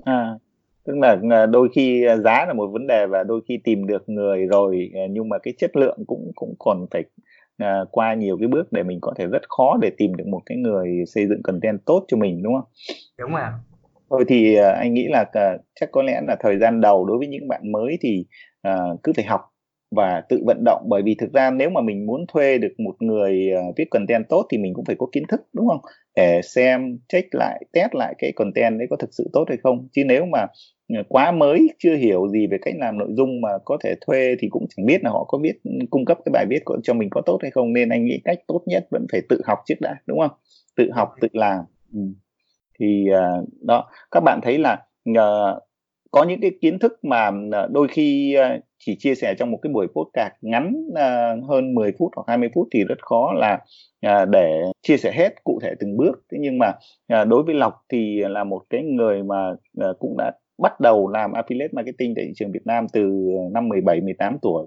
à 0.04 0.34
tức 0.86 0.98
là 0.98 1.16
à, 1.30 1.46
đôi 1.46 1.68
khi 1.74 2.04
à, 2.06 2.16
giá 2.16 2.46
là 2.46 2.52
một 2.52 2.66
vấn 2.72 2.86
đề 2.86 3.06
và 3.06 3.22
đôi 3.22 3.40
khi 3.48 3.58
tìm 3.64 3.86
được 3.86 4.08
người 4.08 4.46
rồi 4.46 4.90
à, 4.94 5.02
nhưng 5.10 5.28
mà 5.28 5.38
cái 5.38 5.54
chất 5.58 5.76
lượng 5.76 5.98
cũng 6.06 6.32
cũng 6.34 6.54
còn 6.58 6.86
phải 6.90 7.04
uh, 7.62 7.88
qua 7.90 8.14
nhiều 8.14 8.36
cái 8.38 8.48
bước 8.48 8.72
để 8.72 8.82
mình 8.82 8.98
có 9.00 9.14
thể 9.16 9.26
rất 9.26 9.42
khó 9.48 9.78
để 9.82 9.90
tìm 9.96 10.14
được 10.14 10.26
một 10.26 10.40
cái 10.46 10.58
người 10.58 11.04
xây 11.06 11.26
dựng 11.26 11.42
content 11.42 11.84
tốt 11.84 12.04
cho 12.08 12.16
mình 12.16 12.42
đúng 12.42 12.54
không? 12.54 12.68
Đúng 13.18 13.30
rồi. 13.30 13.48
Thôi 14.10 14.24
thì 14.28 14.56
uh, 14.60 14.74
anh 14.74 14.94
nghĩ 14.94 15.08
là 15.10 15.20
uh, 15.22 15.60
chắc 15.80 15.88
có 15.92 16.02
lẽ 16.02 16.20
là 16.26 16.36
thời 16.40 16.58
gian 16.58 16.80
đầu 16.80 17.04
đối 17.04 17.18
với 17.18 17.26
những 17.26 17.48
bạn 17.48 17.72
mới 17.72 17.98
thì 18.00 18.24
uh, 18.68 19.02
cứ 19.02 19.12
phải 19.16 19.24
học 19.24 19.53
và 19.90 20.22
tự 20.28 20.42
vận 20.46 20.64
động. 20.64 20.82
Bởi 20.88 21.02
vì 21.02 21.14
thực 21.18 21.32
ra 21.32 21.50
nếu 21.50 21.70
mà 21.70 21.80
mình 21.80 22.06
muốn 22.06 22.24
thuê 22.28 22.58
được 22.58 22.72
một 22.78 22.94
người 23.00 23.50
ờ, 23.50 23.62
viết 23.76 23.84
content 23.90 24.28
tốt 24.28 24.46
thì 24.50 24.58
mình 24.58 24.74
cũng 24.74 24.84
phải 24.84 24.96
có 24.98 25.06
kiến 25.12 25.24
thức 25.28 25.40
đúng 25.52 25.68
không? 25.68 25.80
Để 26.16 26.40
xem 26.42 26.98
check 27.08 27.34
lại 27.34 27.64
test 27.72 27.94
lại 27.94 28.14
cái 28.18 28.32
content 28.36 28.78
đấy 28.78 28.86
có 28.90 28.96
thực 28.96 29.10
sự 29.14 29.30
tốt 29.32 29.44
hay 29.48 29.58
không. 29.62 29.88
Chứ 29.92 30.02
nếu 30.06 30.24
mà 30.32 30.46
ờ, 30.94 31.02
quá 31.08 31.32
mới 31.32 31.68
chưa 31.78 31.96
hiểu 31.96 32.28
gì 32.28 32.46
về 32.46 32.58
cách 32.62 32.74
làm 32.78 32.98
nội 32.98 33.08
dung 33.10 33.40
mà 33.40 33.48
có 33.64 33.78
thể 33.84 33.94
thuê 34.06 34.34
thì 34.40 34.48
cũng 34.50 34.66
chẳng 34.76 34.86
biết 34.86 35.04
là 35.04 35.10
họ 35.10 35.24
có 35.28 35.38
biết 35.38 35.60
cung 35.90 36.04
cấp 36.04 36.18
cái 36.24 36.30
bài 36.32 36.46
viết 36.50 36.64
của, 36.64 36.78
cho 36.82 36.94
mình 36.94 37.10
có 37.10 37.20
tốt 37.26 37.38
hay 37.42 37.50
không. 37.50 37.72
Nên 37.72 37.88
anh 37.88 38.04
nghĩ 38.04 38.20
cách 38.24 38.38
tốt 38.46 38.62
nhất 38.66 38.86
vẫn 38.90 39.06
phải 39.12 39.20
tự 39.28 39.40
học 39.46 39.58
trước 39.66 39.80
đã 39.80 39.96
đúng 40.06 40.18
không? 40.20 40.38
Tự 40.76 40.90
học 40.92 41.08
tự 41.20 41.28
làm. 41.32 41.64
Ừ. 41.92 42.00
thì 42.80 43.06
uh, 43.10 43.48
đó. 43.60 43.90
Các 44.10 44.20
bạn 44.20 44.40
thấy 44.42 44.58
là 44.58 44.82
uh, 45.10 45.62
có 46.14 46.24
những 46.24 46.40
cái 46.40 46.50
kiến 46.60 46.78
thức 46.78 47.04
mà 47.04 47.30
ờ, 47.52 47.68
đôi 47.72 47.88
khi 47.88 48.34
ờ, 48.34 48.58
chỉ 48.78 48.96
chia 48.98 49.14
sẻ 49.14 49.34
trong 49.38 49.50
một 49.50 49.58
cái 49.62 49.72
buổi 49.72 49.86
podcast 49.86 50.32
ngắn 50.40 50.74
ờ, 50.94 51.36
hơn 51.48 51.74
10 51.74 51.92
phút 51.98 52.10
hoặc 52.16 52.24
20 52.28 52.48
phút 52.54 52.68
thì 52.74 52.84
rất 52.84 52.98
khó 53.02 53.32
là 53.32 53.58
để 54.24 54.62
chia 54.82 54.96
sẻ 54.96 55.12
hết 55.14 55.44
cụ 55.44 55.58
thể 55.62 55.74
từng 55.80 55.96
bước. 55.96 56.12
Thế 56.32 56.38
nhưng 56.40 56.58
mà 56.58 56.72
đối 57.24 57.42
với 57.42 57.54
lộc 57.54 57.74
thì 57.92 58.20
là 58.28 58.44
một 58.44 58.62
cái 58.70 58.82
người 58.82 59.22
mà 59.22 59.54
cũng 59.98 60.16
đã 60.18 60.32
bắt 60.58 60.80
đầu 60.80 61.08
làm 61.08 61.32
affiliate 61.32 61.68
marketing 61.72 62.14
tại 62.16 62.24
thị 62.24 62.32
trường 62.36 62.52
Việt 62.52 62.66
Nam 62.66 62.86
từ 62.92 63.30
năm 63.52 63.68
17 63.68 64.00
18 64.00 64.38
tuổi. 64.42 64.66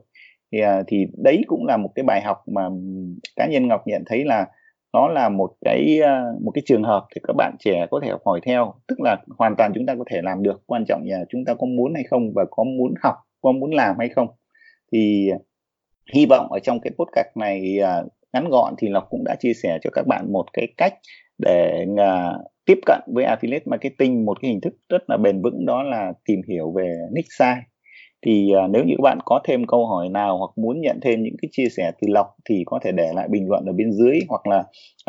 Thì 0.52 0.60
thì 0.88 1.06
đấy 1.24 1.44
cũng 1.48 1.66
là 1.66 1.78
một 1.78 1.90
cái 1.96 2.04
bài 2.04 2.22
học 2.22 2.38
mà 2.48 2.70
cá 3.36 3.48
nhân 3.48 3.68
Ngọc 3.68 3.82
nhận 3.88 4.04
thấy 4.06 4.26
là 4.26 4.46
nó 4.94 5.08
là 5.08 5.30
một 5.30 5.52
cái 5.66 6.00
ờ, 6.00 6.24
một 6.42 6.52
cái 6.52 6.62
trường 6.66 6.84
hợp 6.84 7.06
thì 7.16 7.22
các 7.28 7.34
bạn 7.38 7.56
trẻ 7.60 7.88
có 7.92 8.00
thể 8.04 8.10
học 8.10 8.22
hỏi 8.26 8.40
theo, 8.46 8.74
tức 8.88 9.00
là 9.02 9.18
hoàn 9.38 9.56
toàn 9.58 9.72
chúng 9.76 9.86
ta 9.86 9.96
có 9.96 10.04
thể 10.12 10.22
làm 10.24 10.44
được. 10.44 10.64
Quan 10.66 10.86
trọng 10.88 11.02
là 11.06 11.26
chúng 11.30 11.46
ta 11.46 11.54
có 11.54 11.68
muốn 11.68 11.94
hay 11.94 12.04
không 12.10 12.34
và 12.36 12.46
có 12.52 12.64
muốn 12.64 12.94
học, 13.04 13.16
có 13.42 13.52
muốn 13.52 13.72
làm 13.74 13.96
hay 14.00 14.10
không. 14.10 14.28
Thì 14.92 15.30
ờ, 15.30 15.38
hy 16.14 16.26
vọng 16.26 16.52
ở 16.52 16.60
trong 16.60 16.80
cái 16.80 16.92
podcast 16.98 17.38
này 17.38 17.78
ờ, 17.80 18.08
ngắn 18.34 18.50
gọn 18.50 18.74
thì 18.78 18.90
Lộc 18.90 19.08
cũng 19.10 19.24
đã 19.24 19.36
chia 19.40 19.54
sẻ 19.54 19.80
cho 19.82 19.90
các 19.94 20.08
bạn 20.08 20.34
một 20.34 20.46
cái 20.54 20.68
cách 20.78 20.94
để 21.38 21.86
tiếp 22.66 22.80
cận 22.86 23.02
với 23.14 23.26
affiliate 23.26 23.60
marketing, 23.66 24.26
một 24.26 24.42
cái 24.42 24.52
hình 24.52 24.62
thức 24.62 24.74
rất 24.90 25.10
là 25.10 25.18
bền 25.18 25.42
vững, 25.42 25.66
đó 25.66 25.84
là 25.84 26.14
tìm 26.26 26.42
hiểu 26.50 26.72
về 26.72 26.98
niche 27.12 27.28
size 27.40 27.62
thì 28.26 28.52
uh, 28.66 28.70
nếu 28.70 28.84
như 28.84 28.94
các 28.98 29.02
bạn 29.02 29.20
có 29.26 29.40
thêm 29.44 29.68
câu 29.68 29.88
hỏi 29.88 30.10
nào 30.10 30.38
hoặc 30.38 30.52
muốn 30.56 30.82
nhận 30.82 31.00
thêm 31.02 31.24
những 31.24 31.36
cái 31.42 31.50
chia 31.52 31.70
sẻ 31.78 31.92
từ 32.02 32.08
lộc 32.12 32.36
thì 32.50 32.64
có 32.66 32.80
thể 32.84 32.92
để 32.92 33.14
lại 33.16 33.28
bình 33.28 33.50
luận 33.50 33.66
ở 33.66 33.74
bên 33.74 33.92
dưới 33.92 34.20
hoặc 34.30 34.48
là 34.48 34.60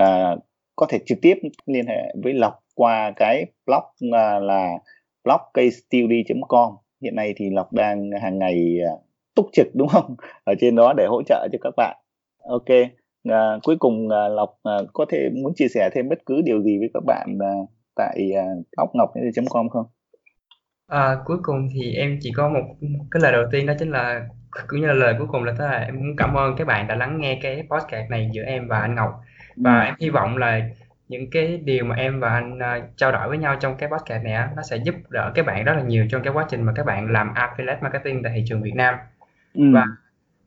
uh, 0.03 0.39
có 0.77 0.87
thể 0.89 0.99
trực 1.07 1.19
tiếp 1.23 1.35
liên 1.67 1.87
hệ 1.87 2.15
với 2.23 2.33
lộc 2.33 2.55
qua 2.75 3.13
cái 3.17 3.47
blog 3.67 4.09
uh, 4.09 4.43
là 4.43 4.71
blogcaststudy.com 5.25 6.73
hiện 7.03 7.15
nay 7.15 7.35
thì 7.37 7.51
lộc 7.51 7.73
đang 7.73 8.11
hàng 8.23 8.39
ngày 8.39 8.79
uh, 8.95 9.01
túc 9.35 9.47
trực 9.53 9.67
đúng 9.75 9.89
không? 9.89 10.17
Ở 10.45 10.55
trên 10.61 10.77
đó 10.77 10.93
để 10.97 11.07
hỗ 11.07 11.23
trợ 11.23 11.49
cho 11.53 11.59
các 11.61 11.75
bạn. 11.77 11.97
Ok 12.49 12.71
uh, 13.29 13.63
cuối 13.63 13.77
cùng 13.79 14.07
uh, 14.07 14.33
lộc 14.37 14.51
uh, 14.51 14.89
có 14.93 15.07
thể 15.09 15.29
muốn 15.43 15.53
chia 15.55 15.69
sẻ 15.69 15.91
thêm 15.95 16.09
bất 16.09 16.19
cứ 16.27 16.43
điều 16.45 16.63
gì 16.63 16.79
với 16.79 16.91
các 16.95 17.03
bạn 17.07 17.39
uh, 17.39 17.69
tại 17.97 18.31
uh, 18.33 18.67
blog 18.77 18.91
ngọc 18.95 19.11
com 19.51 19.69
không? 19.69 19.87
À, 20.89 21.17
cuối 21.25 21.39
cùng 21.43 21.69
thì 21.75 21.95
em 21.95 22.19
chỉ 22.21 22.33
có 22.37 22.49
một 22.49 22.77
cái 23.11 23.23
lời 23.23 23.33
đầu 23.33 23.45
tiên 23.51 23.67
đó 23.67 23.75
chính 23.79 23.91
là 23.91 24.27
cũng 24.69 24.81
như 24.81 24.87
là 24.87 24.93
lời 24.93 25.15
cuối 25.19 25.27
cùng 25.31 25.45
là 25.45 25.53
thế 25.59 25.65
là 25.65 25.79
em 25.79 25.97
muốn 25.97 26.17
cảm 26.17 26.35
ơn 26.35 26.57
các 26.57 26.67
bạn 26.67 26.87
đã 26.87 26.95
lắng 26.95 27.21
nghe 27.21 27.39
cái 27.43 27.67
podcast 27.71 28.11
này 28.11 28.31
giữa 28.33 28.43
em 28.43 28.69
và 28.69 28.81
anh 28.81 28.95
Ngọc 28.95 29.21
và 29.57 29.81
ừ. 29.81 29.85
em 29.85 29.95
hy 30.01 30.11
vọng 30.11 30.37
là 30.37 30.61
những 31.09 31.31
cái 31.31 31.61
điều 31.65 31.85
mà 31.85 31.95
em 31.97 32.21
và 32.21 32.29
anh 32.29 32.59
uh, 32.59 32.97
trao 32.97 33.13
đổi 33.13 33.29
với 33.29 33.39
nhau 33.39 33.57
trong 33.61 33.77
cái 33.77 33.89
podcast 33.89 34.25
này 34.25 34.33
á, 34.33 34.51
nó 34.57 34.63
sẽ 34.63 34.77
giúp 34.77 34.95
đỡ 35.09 35.33
các 35.35 35.47
bạn 35.47 35.65
rất 35.65 35.73
là 35.75 35.83
nhiều 35.83 36.07
trong 36.11 36.23
cái 36.23 36.33
quá 36.33 36.47
trình 36.49 36.63
mà 36.63 36.73
các 36.77 36.87
bạn 36.87 37.13
làm 37.13 37.35
affiliate 37.35 37.83
marketing 37.83 38.23
tại 38.23 38.33
thị 38.37 38.45
trường 38.47 38.63
Việt 38.63 38.75
Nam 38.75 38.95
ừ. 39.55 39.63
và 39.75 39.85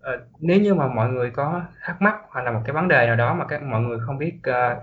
Ờ, 0.02 0.20
nếu 0.40 0.60
như 0.60 0.74
mà 0.74 0.88
mọi 0.88 1.10
người 1.10 1.32
có 1.32 1.62
thắc 1.82 2.02
mắc 2.02 2.16
hoặc 2.30 2.42
là 2.42 2.52
một 2.52 2.62
cái 2.66 2.74
vấn 2.74 2.88
đề 2.88 3.08
nào 3.08 3.16
đó 3.16 3.34
mà 3.34 3.46
các 3.46 3.64
mọi 3.64 3.82
người 3.82 4.00
không 4.06 4.18
biết 4.18 4.34
uh, 4.50 4.78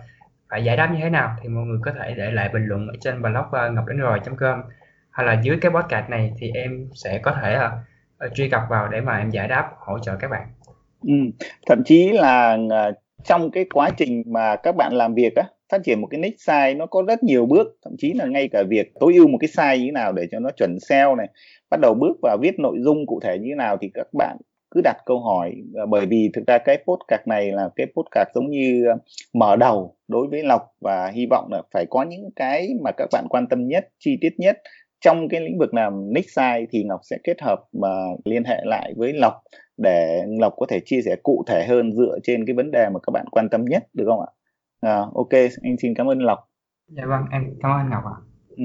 phải 0.49 0.65
giải 0.65 0.77
đáp 0.77 0.91
như 0.93 0.99
thế 1.03 1.11
nào 1.11 1.37
thì 1.43 1.49
mọi 1.49 1.65
người 1.65 1.79
có 1.83 1.93
thể 1.93 2.15
để 2.15 2.31
lại 2.31 2.51
bình 2.55 2.67
luận 2.67 2.89
ở 2.89 2.95
trên 3.01 3.23
blog 3.23 3.37
uh, 3.37 3.73
ngọc 3.73 3.87
đến 3.87 3.99
rồi 3.99 4.21
com 4.39 4.63
hay 5.11 5.27
là 5.27 5.41
dưới 5.43 5.57
cái 5.61 5.71
podcast 5.71 6.11
này 6.11 6.33
thì 6.39 6.51
em 6.55 6.89
sẽ 6.95 7.19
có 7.19 7.37
thể 7.43 7.57
uh, 8.27 8.35
truy 8.35 8.49
cập 8.49 8.63
vào 8.71 8.89
để 8.89 9.01
mà 9.01 9.19
em 9.19 9.31
giải 9.31 9.49
đáp 9.49 9.71
hỗ 9.79 9.99
trợ 9.99 10.17
các 10.21 10.31
bạn. 10.31 10.49
Ừ. 11.03 11.15
thậm 11.67 11.83
chí 11.85 12.13
là 12.13 12.59
uh, 12.67 12.95
trong 13.25 13.51
cái 13.51 13.65
quá 13.75 13.91
trình 13.97 14.23
mà 14.27 14.57
các 14.57 14.77
bạn 14.77 14.93
làm 14.93 15.15
việc 15.15 15.37
á 15.37 15.45
phát 15.73 15.81
triển 15.85 16.01
một 16.01 16.07
cái 16.11 16.21
niche 16.21 16.37
site 16.39 16.75
nó 16.75 16.87
có 16.87 17.03
rất 17.09 17.23
nhiều 17.23 17.47
bước. 17.47 17.77
Thậm 17.85 17.93
chí 17.99 18.13
là 18.13 18.27
ngay 18.27 18.49
cả 18.49 18.63
việc 18.69 18.93
tối 19.01 19.15
ưu 19.15 19.29
một 19.29 19.39
cái 19.41 19.49
site 19.49 19.79
như 19.79 19.85
thế 19.85 19.91
nào 19.91 20.13
để 20.13 20.27
cho 20.31 20.39
nó 20.39 20.51
chuẩn 20.51 20.81
SEO 20.81 21.17
này 21.17 21.29
bắt 21.71 21.81
đầu 21.81 21.95
bước 21.95 22.17
vào 22.23 22.39
viết 22.41 22.59
nội 22.59 22.77
dung 22.81 23.07
cụ 23.07 23.21
thể 23.23 23.39
như 23.39 23.47
thế 23.49 23.55
nào 23.55 23.77
thì 23.81 23.91
các 23.95 24.07
bạn 24.19 24.37
cứ 24.71 24.81
đặt 24.85 24.97
câu 25.07 25.21
hỏi. 25.21 25.55
Bởi 25.89 26.07
vì 26.07 26.31
thực 26.35 26.47
ra 26.47 26.59
cái 26.59 26.79
podcast 26.87 27.27
này 27.27 27.53
là 27.53 27.69
cái 27.77 27.87
podcast 27.97 28.29
giống 28.35 28.51
như 28.51 28.85
à, 28.89 28.95
mở 29.35 29.57
đầu 29.57 29.97
đối 30.09 30.27
với 30.27 30.43
lộc 30.43 30.63
và 30.81 31.11
hy 31.15 31.27
vọng 31.31 31.49
là 31.53 31.63
phải 31.73 31.87
có 31.91 32.03
những 32.03 32.31
cái 32.37 32.69
mà 32.85 32.91
các 32.97 33.09
bạn 33.13 33.27
quan 33.31 33.47
tâm 33.47 33.69
nhất 33.69 33.89
chi 33.99 34.19
tiết 34.21 34.35
nhất 34.39 34.59
trong 35.01 35.29
cái 35.29 35.41
lĩnh 35.41 35.59
vực 35.59 35.75
làm 35.75 36.13
nick 36.13 36.31
site 36.31 36.67
thì 36.71 36.85
ngọc 36.85 37.01
sẽ 37.03 37.19
kết 37.25 37.43
hợp 37.43 37.65
mà 37.73 37.89
liên 38.25 38.45
hệ 38.45 38.63
lại 38.65 38.93
với 38.97 39.13
lộc 39.13 39.35
để 39.77 40.23
lộc 40.41 40.55
có 40.57 40.67
thể 40.69 40.81
chia 40.85 41.01
sẻ 41.05 41.17
cụ 41.23 41.45
thể 41.47 41.67
hơn 41.67 41.93
dựa 41.93 42.19
trên 42.23 42.47
cái 42.47 42.55
vấn 42.55 42.71
đề 42.71 42.89
mà 42.95 43.01
các 43.03 43.11
bạn 43.11 43.27
quan 43.31 43.49
tâm 43.49 43.65
nhất 43.65 43.87
được 43.95 44.05
không 44.07 44.21
ạ? 44.21 44.31
À, 44.81 44.97
ok 45.15 45.33
anh 45.63 45.77
xin 45.83 45.95
cảm 45.95 46.07
ơn 46.07 46.19
lộc. 46.19 46.39
Dạ 46.89 47.03
vâng 47.07 47.25
em 47.33 47.55
cảm 47.63 47.71
ơn 47.81 47.91
ngọc 47.91 48.03
ạ. 48.05 48.17
Ừ. 48.57 48.65